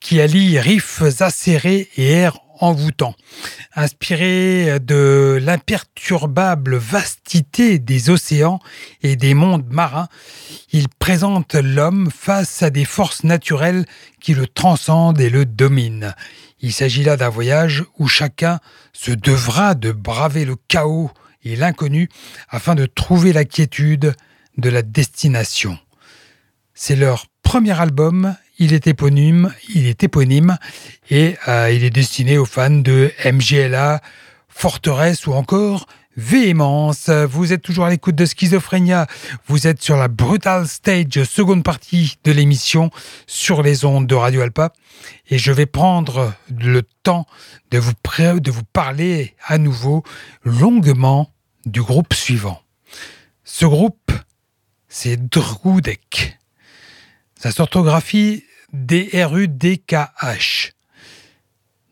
[0.01, 3.14] qui allie riffs acérés et airs envoûtants.
[3.74, 8.61] Inspiré de l'imperturbable vastité des océans
[9.03, 10.09] et des mondes marins,
[10.72, 13.86] il présente l'homme face à des forces naturelles
[14.20, 16.14] qui le transcendent et le dominent.
[16.64, 18.58] Il s'agit là d'un voyage où chacun
[18.94, 21.10] se devra de braver le chaos
[21.44, 22.08] et l'inconnu
[22.48, 24.14] afin de trouver la quiétude
[24.56, 25.78] de la destination.
[26.72, 30.56] C'est leur premier album, il est éponyme, il est éponyme
[31.10, 34.00] et euh, il est destiné aux fans de MGLA,
[34.48, 35.86] Forteresse ou encore
[36.16, 37.08] Véhémence.
[37.08, 39.06] Vous êtes toujours à l'écoute de Schizophrénia.
[39.46, 42.90] Vous êtes sur la Brutal Stage, seconde partie de l'émission
[43.26, 44.72] sur les ondes de Radio Alpa.
[45.28, 47.26] Et je vais prendre le temps
[47.70, 47.92] de vous,
[48.72, 50.02] parler à nouveau
[50.44, 51.32] longuement
[51.66, 52.62] du groupe suivant.
[53.44, 54.12] Ce groupe,
[54.88, 56.38] c'est Drudek.
[57.36, 60.72] Sa orthographie D-R-U-D-K-H.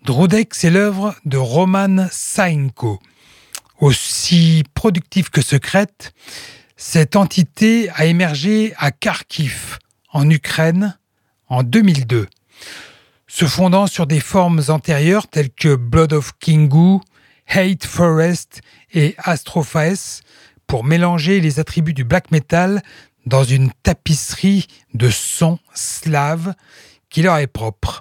[0.04, 2.98] Drudek, c'est l'œuvre de Roman Sainko.
[3.82, 6.14] Aussi productive que secrète,
[6.76, 9.80] cette entité a émergé à Kharkiv,
[10.12, 10.96] en Ukraine,
[11.48, 12.28] en 2002.
[13.26, 17.00] Se fondant sur des formes antérieures telles que Blood of Kingu,
[17.48, 18.60] Hate Forest
[18.92, 20.20] et Astrophaes
[20.68, 22.82] pour mélanger les attributs du black metal
[23.26, 26.54] dans une tapisserie de sons slaves
[27.10, 27.98] qui leur est propre.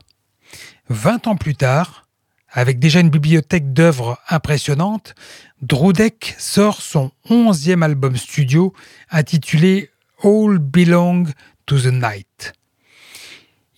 [0.89, 2.05] Vingt ans plus tard,
[2.51, 5.15] avec déjà une bibliothèque d'œuvres impressionnantes,
[5.61, 8.73] Drudek sort son onzième album studio
[9.11, 9.91] intitulé
[10.23, 11.25] All Belong
[11.67, 12.53] to the Night.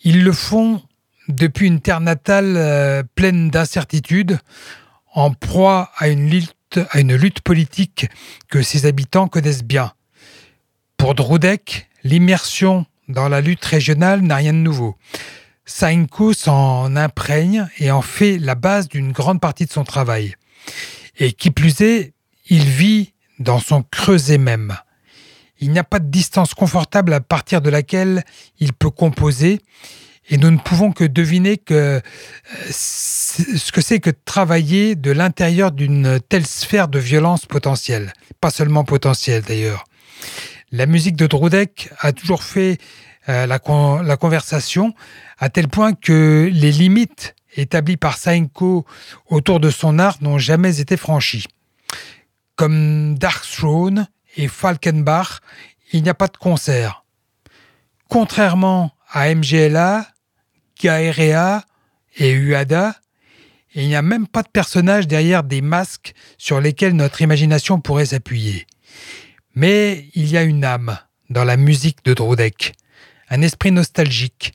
[0.05, 0.81] Ils le font
[1.27, 4.39] depuis une terre natale euh, pleine d'incertitudes,
[5.13, 8.07] en proie à une, lutte, politique
[8.47, 9.91] que ses habitants connaissent bien.
[10.95, 14.95] Pour Drudek, l'immersion dans la lutte régionale n'a rien de nouveau.
[15.65, 20.35] Sainko s'en imprègne et en fait la base d'une grande partie de son travail.
[21.17, 22.13] Et qui plus est,
[22.47, 24.77] il vit dans son creuset même.
[25.59, 28.23] Il n'y a pas de distance confortable à partir de laquelle
[28.59, 29.61] il peut composer,
[30.29, 32.01] et nous ne pouvons que deviner que euh,
[32.69, 38.83] ce que c'est que travailler de l'intérieur d'une telle sphère de violence potentielle, pas seulement
[38.83, 39.83] potentielle d'ailleurs.
[40.71, 42.77] La musique de Drudek a toujours fait
[43.29, 44.93] euh, la, conversation
[45.39, 48.85] à tel point que les limites établies par Sainko
[49.27, 51.45] autour de son art n'ont jamais été franchies.
[52.55, 55.39] Comme Dark Throne et Falkenbach,
[55.91, 57.03] il n'y a pas de concert.
[58.09, 60.07] Contrairement à MGLA,
[60.79, 61.63] Gaerea
[62.17, 62.95] et Uada,
[63.75, 68.07] il n'y a même pas de personnage derrière des masques sur lesquels notre imagination pourrait
[68.07, 68.67] s'appuyer.
[69.55, 70.97] Mais il y a une âme
[71.29, 72.73] dans la musique de Drodek,
[73.29, 74.53] un esprit nostalgique,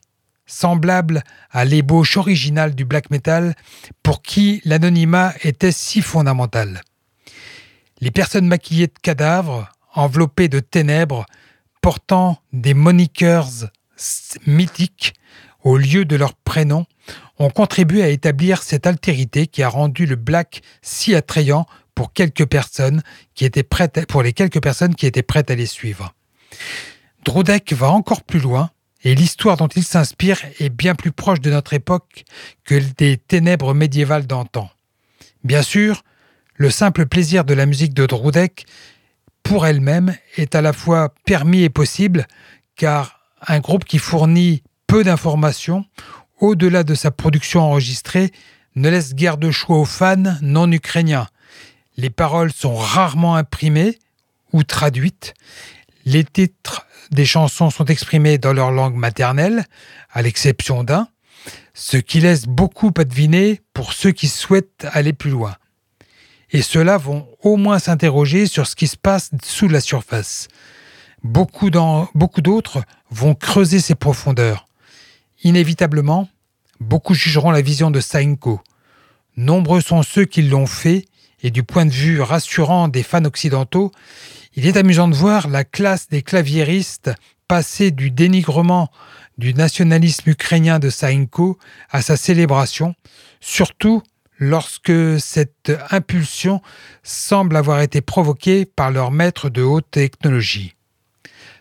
[0.49, 3.55] semblable à l'ébauche originale du black metal
[4.03, 6.81] pour qui l'anonymat était si fondamental.
[8.01, 11.25] Les personnes maquillées de cadavres, enveloppées de ténèbres,
[11.81, 13.49] portant des moniqueurs
[14.45, 15.13] mythiques,
[15.63, 16.85] au lieu de leur prénom,
[17.37, 22.31] ont contribué à établir cette altérité qui a rendu le black si attrayant pour les
[22.31, 23.01] quelques personnes
[23.35, 23.63] qui étaient
[25.23, 26.13] prêtes à les suivre.
[27.25, 28.71] Drodek va encore plus loin
[29.03, 32.25] et l'histoire dont il s'inspire est bien plus proche de notre époque
[32.65, 34.69] que des ténèbres médiévales d'antan.
[35.43, 36.03] Bien sûr,
[36.55, 38.65] le simple plaisir de la musique de Drodek,
[39.43, 42.27] pour elle-même, est à la fois permis et possible,
[42.75, 45.85] car un groupe qui fournit peu d'informations,
[46.39, 48.31] au-delà de sa production enregistrée,
[48.75, 51.27] ne laisse guère de choix aux fans non ukrainiens.
[51.97, 53.97] Les paroles sont rarement imprimées
[54.51, 55.33] ou traduites.
[56.05, 59.65] Les titres des chansons sont exprimés dans leur langue maternelle,
[60.11, 61.07] à l'exception d'un,
[61.73, 65.55] ce qui laisse beaucoup à deviner pour ceux qui souhaitent aller plus loin.
[66.51, 70.47] Et ceux-là vont au moins s'interroger sur ce qui se passe sous la surface.
[71.23, 74.65] Beaucoup d'autres vont creuser ces profondeurs.
[75.43, 76.27] Inévitablement,
[76.79, 78.61] beaucoup jugeront la vision de Sainko.
[79.37, 81.05] Nombreux sont ceux qui l'ont fait,
[81.41, 83.91] et du point de vue rassurant des fans occidentaux,
[84.55, 87.11] il est amusant de voir la classe des claviéristes
[87.47, 88.89] passer du dénigrement
[89.37, 91.57] du nationalisme ukrainien de Sainko
[91.89, 92.93] à sa célébration,
[93.39, 94.03] surtout
[94.37, 96.61] lorsque cette impulsion
[97.03, 100.75] semble avoir été provoquée par leur maître de haute technologie.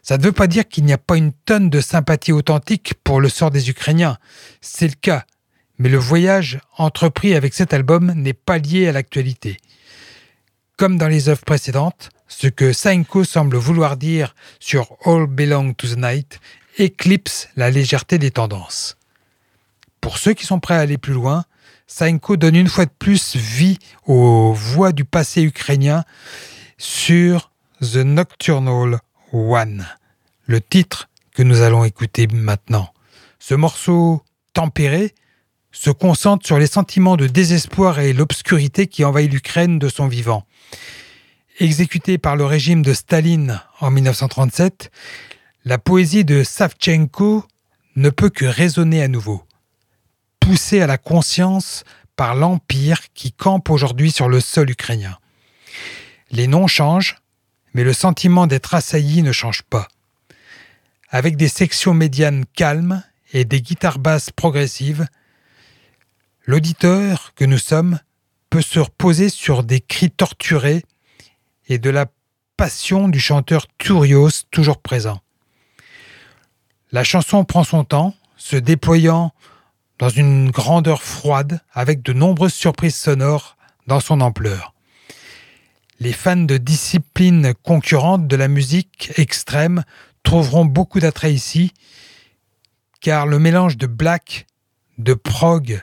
[0.03, 3.20] Ça ne veut pas dire qu'il n'y a pas une tonne de sympathie authentique pour
[3.20, 4.16] le sort des Ukrainiens.
[4.61, 5.24] C'est le cas.
[5.78, 9.59] Mais le voyage entrepris avec cet album n'est pas lié à l'actualité.
[10.76, 15.88] Comme dans les œuvres précédentes, ce que Sainko semble vouloir dire sur All Belong to
[15.88, 16.40] the Night
[16.76, 18.96] éclipse la légèreté des tendances.
[20.00, 21.44] Pour ceux qui sont prêts à aller plus loin,
[21.86, 26.04] Sainko donne une fois de plus vie aux voix du passé ukrainien
[26.76, 27.50] sur
[27.80, 29.00] The Nocturnal
[29.32, 29.86] One,
[30.46, 32.92] le titre que nous allons écouter maintenant.
[33.38, 34.22] Ce morceau
[34.52, 35.14] tempéré
[35.72, 40.44] se concentre sur les sentiments de désespoir et l'obscurité qui envahit l'Ukraine de son vivant.
[41.60, 44.93] Exécuté par le régime de Staline en 1937,
[45.64, 47.44] la poésie de Savchenko
[47.97, 49.43] ne peut que résonner à nouveau
[50.48, 51.85] poussé à la conscience
[52.16, 55.18] par l'Empire qui campe aujourd'hui sur le sol ukrainien.
[56.30, 57.16] Les noms changent,
[57.74, 59.89] mais le sentiment d'être assailli ne change pas.
[61.10, 63.02] Avec des sections médianes calmes
[63.32, 65.06] et des guitares basses progressives,
[66.47, 67.98] l'auditeur que nous sommes
[68.48, 70.85] peut se reposer sur des cris torturés
[71.69, 72.07] et de la
[72.57, 75.20] passion du chanteur Turios toujours présent.
[76.90, 79.32] La chanson prend son temps, se déployant
[79.99, 84.74] dans une grandeur froide avec de nombreuses surprises sonores dans son ampleur.
[86.01, 89.85] Les fans de disciplines concurrentes de la musique extrême
[90.23, 91.73] trouveront beaucoup d'attrait ici,
[93.01, 94.47] car le mélange de black,
[94.99, 95.82] de prog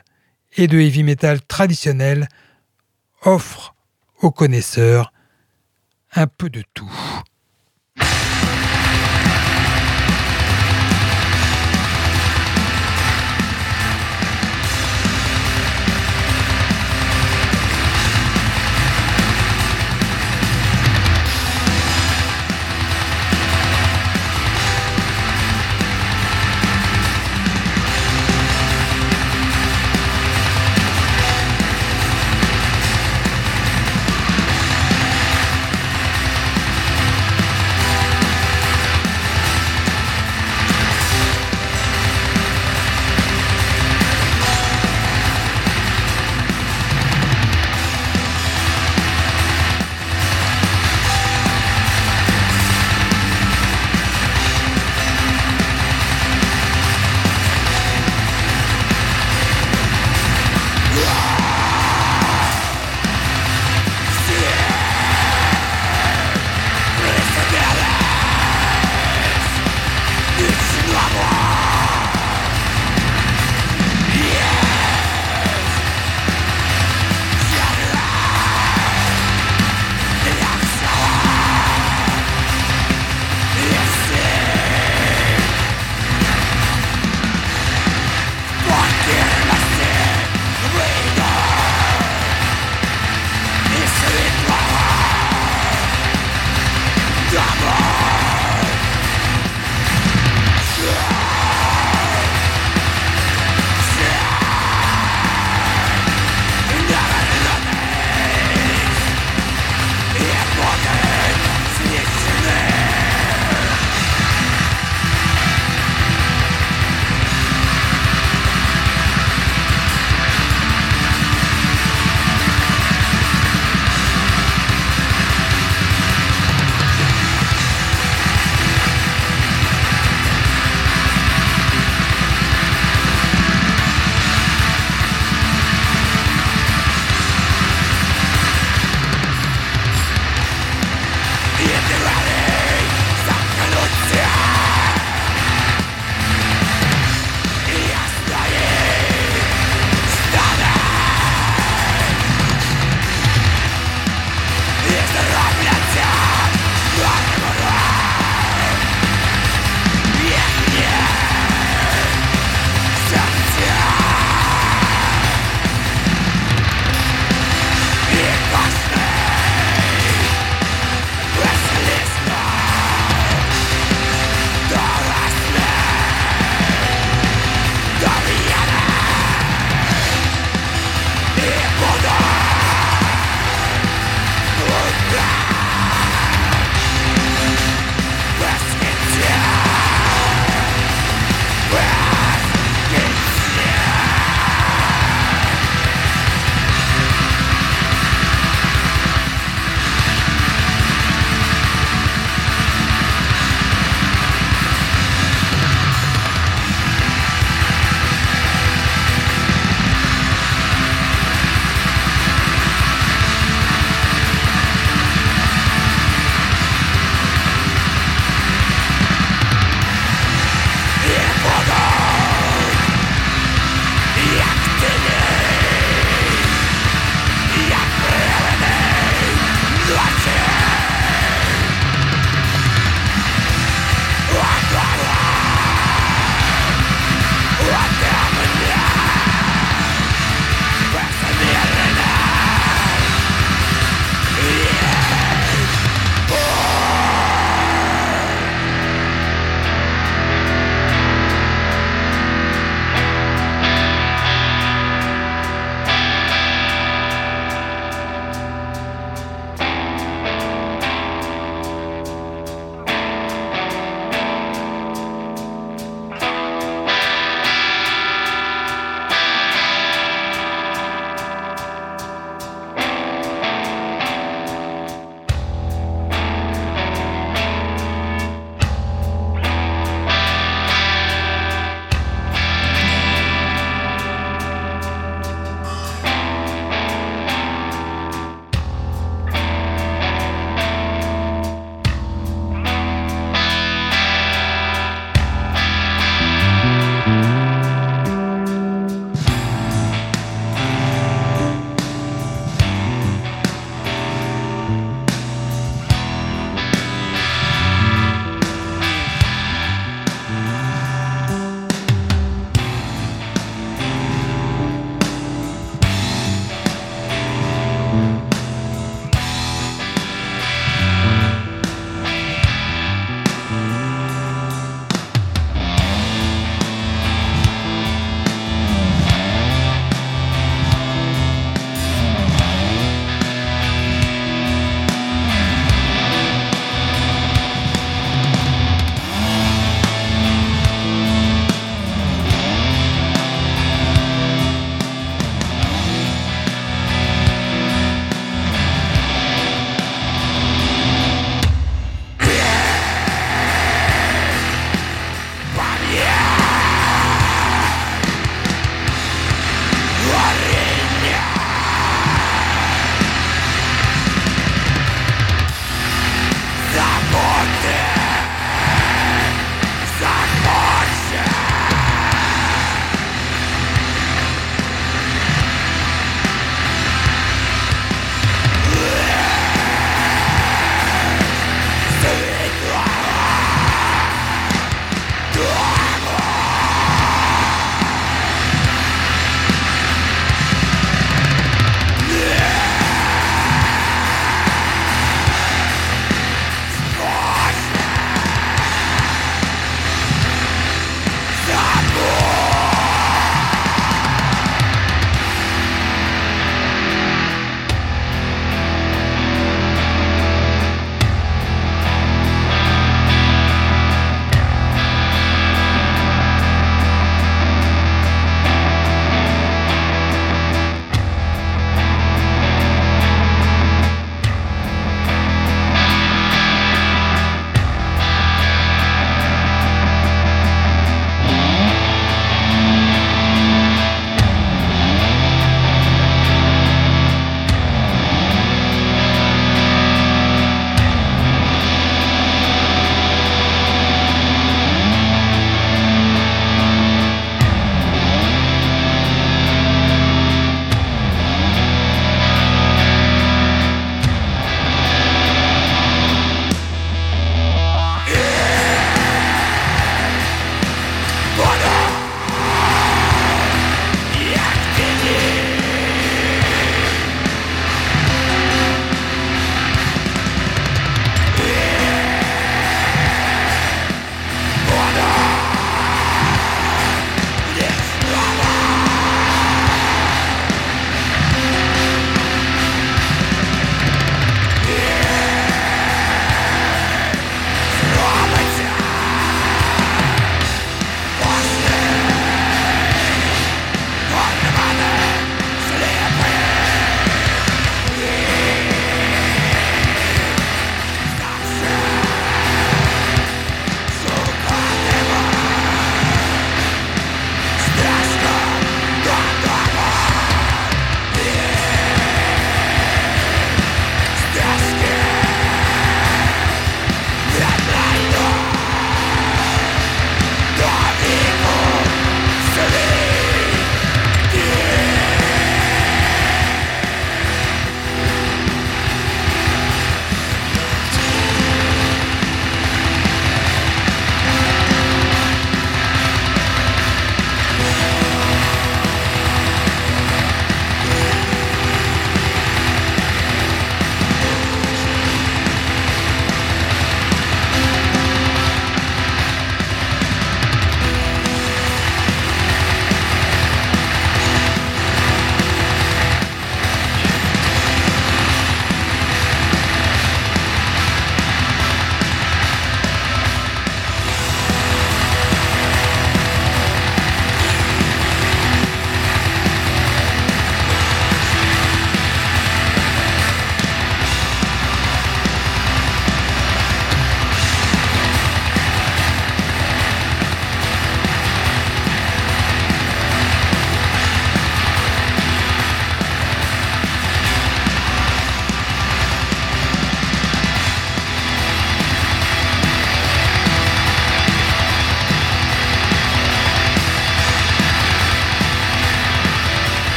[0.56, 2.28] et de heavy metal traditionnel
[3.22, 3.74] offre
[4.20, 5.12] aux connaisseurs
[6.16, 6.90] un peu de tout.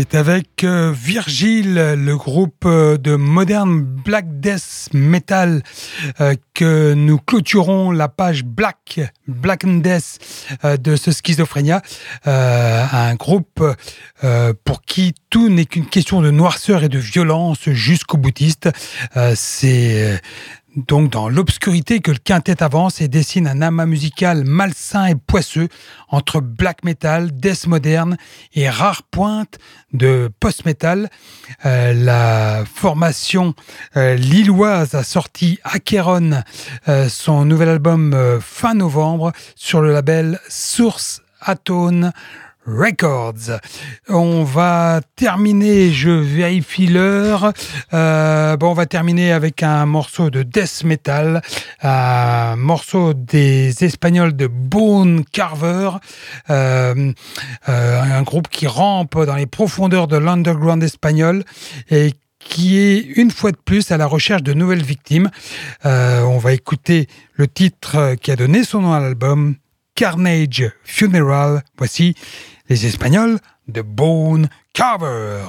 [0.00, 5.62] C'est avec euh, Virgile, le groupe euh, de modern black death metal,
[6.22, 10.18] euh, que nous clôturons la page Black, Black Death
[10.64, 11.82] de ce Schizophrénia.
[12.24, 13.62] un groupe
[14.64, 18.68] pour qui tout n'est qu'une question de noirceur et de violence jusqu'au boutiste.
[19.34, 20.20] C'est
[20.76, 25.68] donc dans l'obscurité que le quintet avance et dessine un amas musical malsain et poisseux
[26.08, 28.16] entre black metal, death moderne
[28.54, 29.58] et rare pointe
[29.92, 31.10] de post-metal.
[31.66, 33.54] Euh, la formation
[33.96, 36.42] euh, lilloise a sorti Acheron,
[36.88, 42.12] euh, son nouvel album fin novembre sur le label Source Atone
[42.66, 43.58] Records.
[44.08, 47.52] On va terminer, je vérifie l'heure.
[47.94, 51.42] Euh, bon, on va terminer avec un morceau de death metal,
[51.82, 55.90] un morceau des Espagnols de Bone Carver,
[56.50, 57.12] euh,
[57.68, 61.44] euh, un groupe qui rampe dans les profondeurs de l'underground espagnol
[61.90, 65.30] et qui est une fois de plus à la recherche de nouvelles victimes.
[65.84, 69.56] on va écouter le titre qui a donné son nom à l'album,
[70.00, 71.62] Carnage Funeral.
[71.76, 72.14] Voici
[72.70, 75.44] les Espagnols de Bone Carver.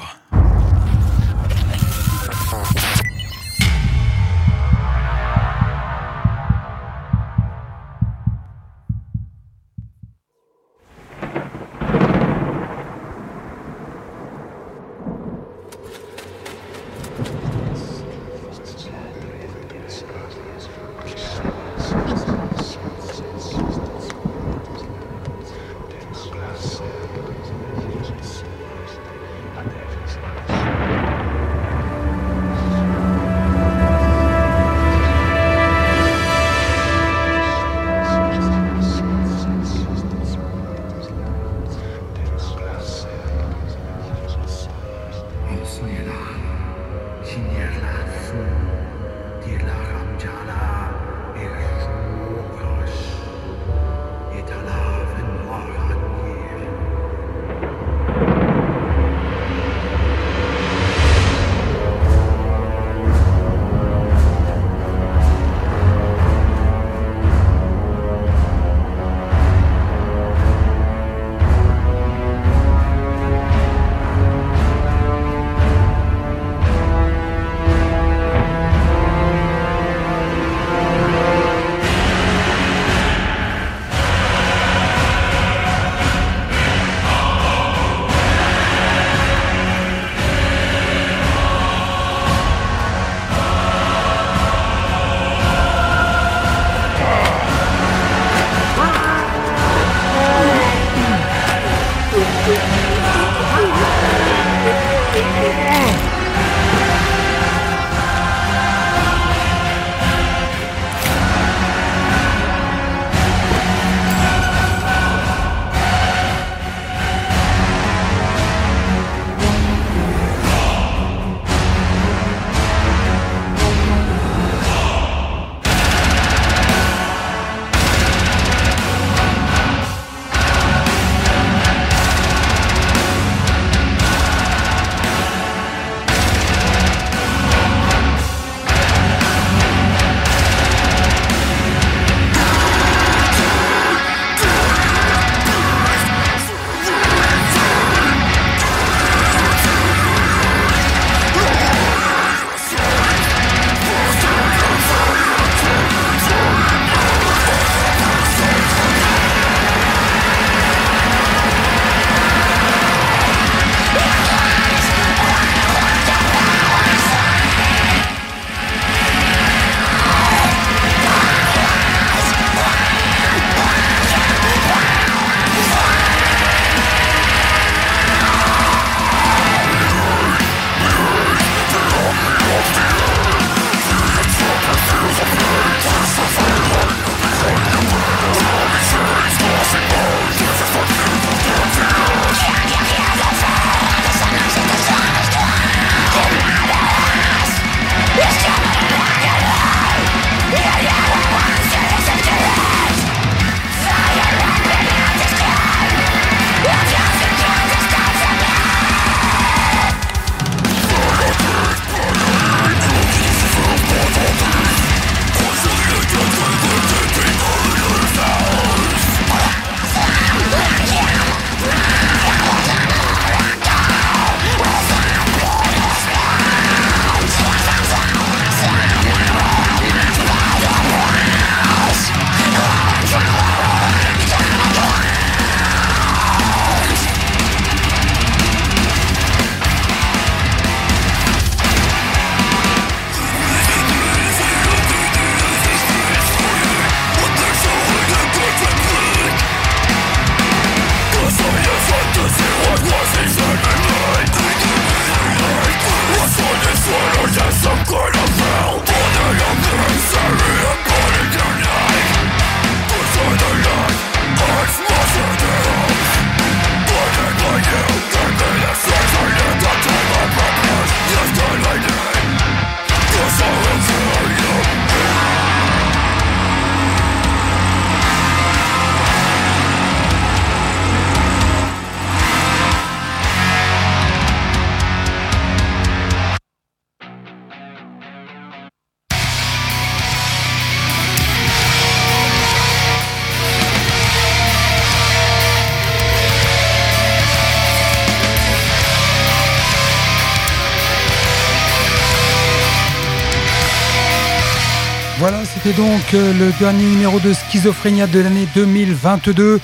[305.74, 309.60] Donc euh, le dernier numéro de Schizophrénia de l'année 2022.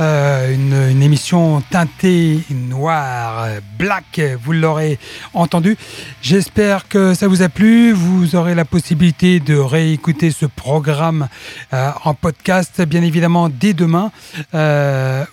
[0.00, 3.46] Euh, une, émission teintée noire,
[3.78, 4.98] black, vous l'aurez
[5.34, 5.76] entendu.
[6.22, 7.92] J'espère que ça vous a plu.
[7.92, 11.28] Vous aurez la possibilité de réécouter ce programme
[11.72, 14.10] euh, en podcast, bien évidemment, dès demain.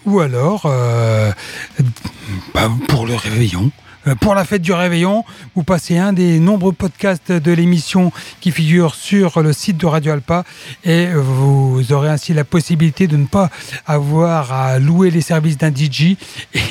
[0.06, 0.64] ou alors,
[2.54, 3.72] bah, pour le réveillon.
[4.08, 5.24] Euh, pour la fête du réveillon.
[5.56, 10.14] Vous passez un des nombreux podcasts de l'émission qui figure sur le site de Radio
[10.14, 10.44] Alpa
[10.84, 13.50] et vous aurez ainsi la possibilité de ne pas
[13.86, 16.18] avoir à louer les services d'un DJ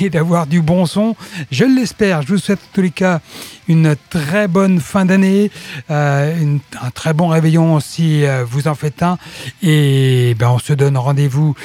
[0.01, 1.15] et d'avoir du bon son.
[1.51, 2.21] Je l'espère.
[2.21, 3.19] Je vous souhaite en tous les cas
[3.67, 5.51] une très bonne fin d'année,
[5.89, 9.17] euh, un très bon réveillon si euh, vous en faites un.
[9.61, 11.55] Et ben, on se donne rendez-vous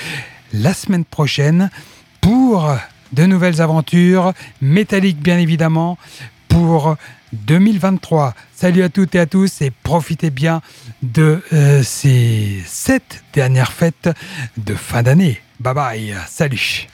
[0.53, 1.71] la semaine prochaine
[2.21, 2.75] pour
[3.13, 5.99] de nouvelles aventures, métalliques bien évidemment,
[6.49, 6.97] pour
[7.33, 8.35] 2023.
[8.55, 10.61] Salut à toutes et à tous et profitez bien
[11.03, 14.11] de euh, ces sept dernières fêtes
[14.57, 15.41] de fin d'année.
[15.61, 16.89] Bye bye, salut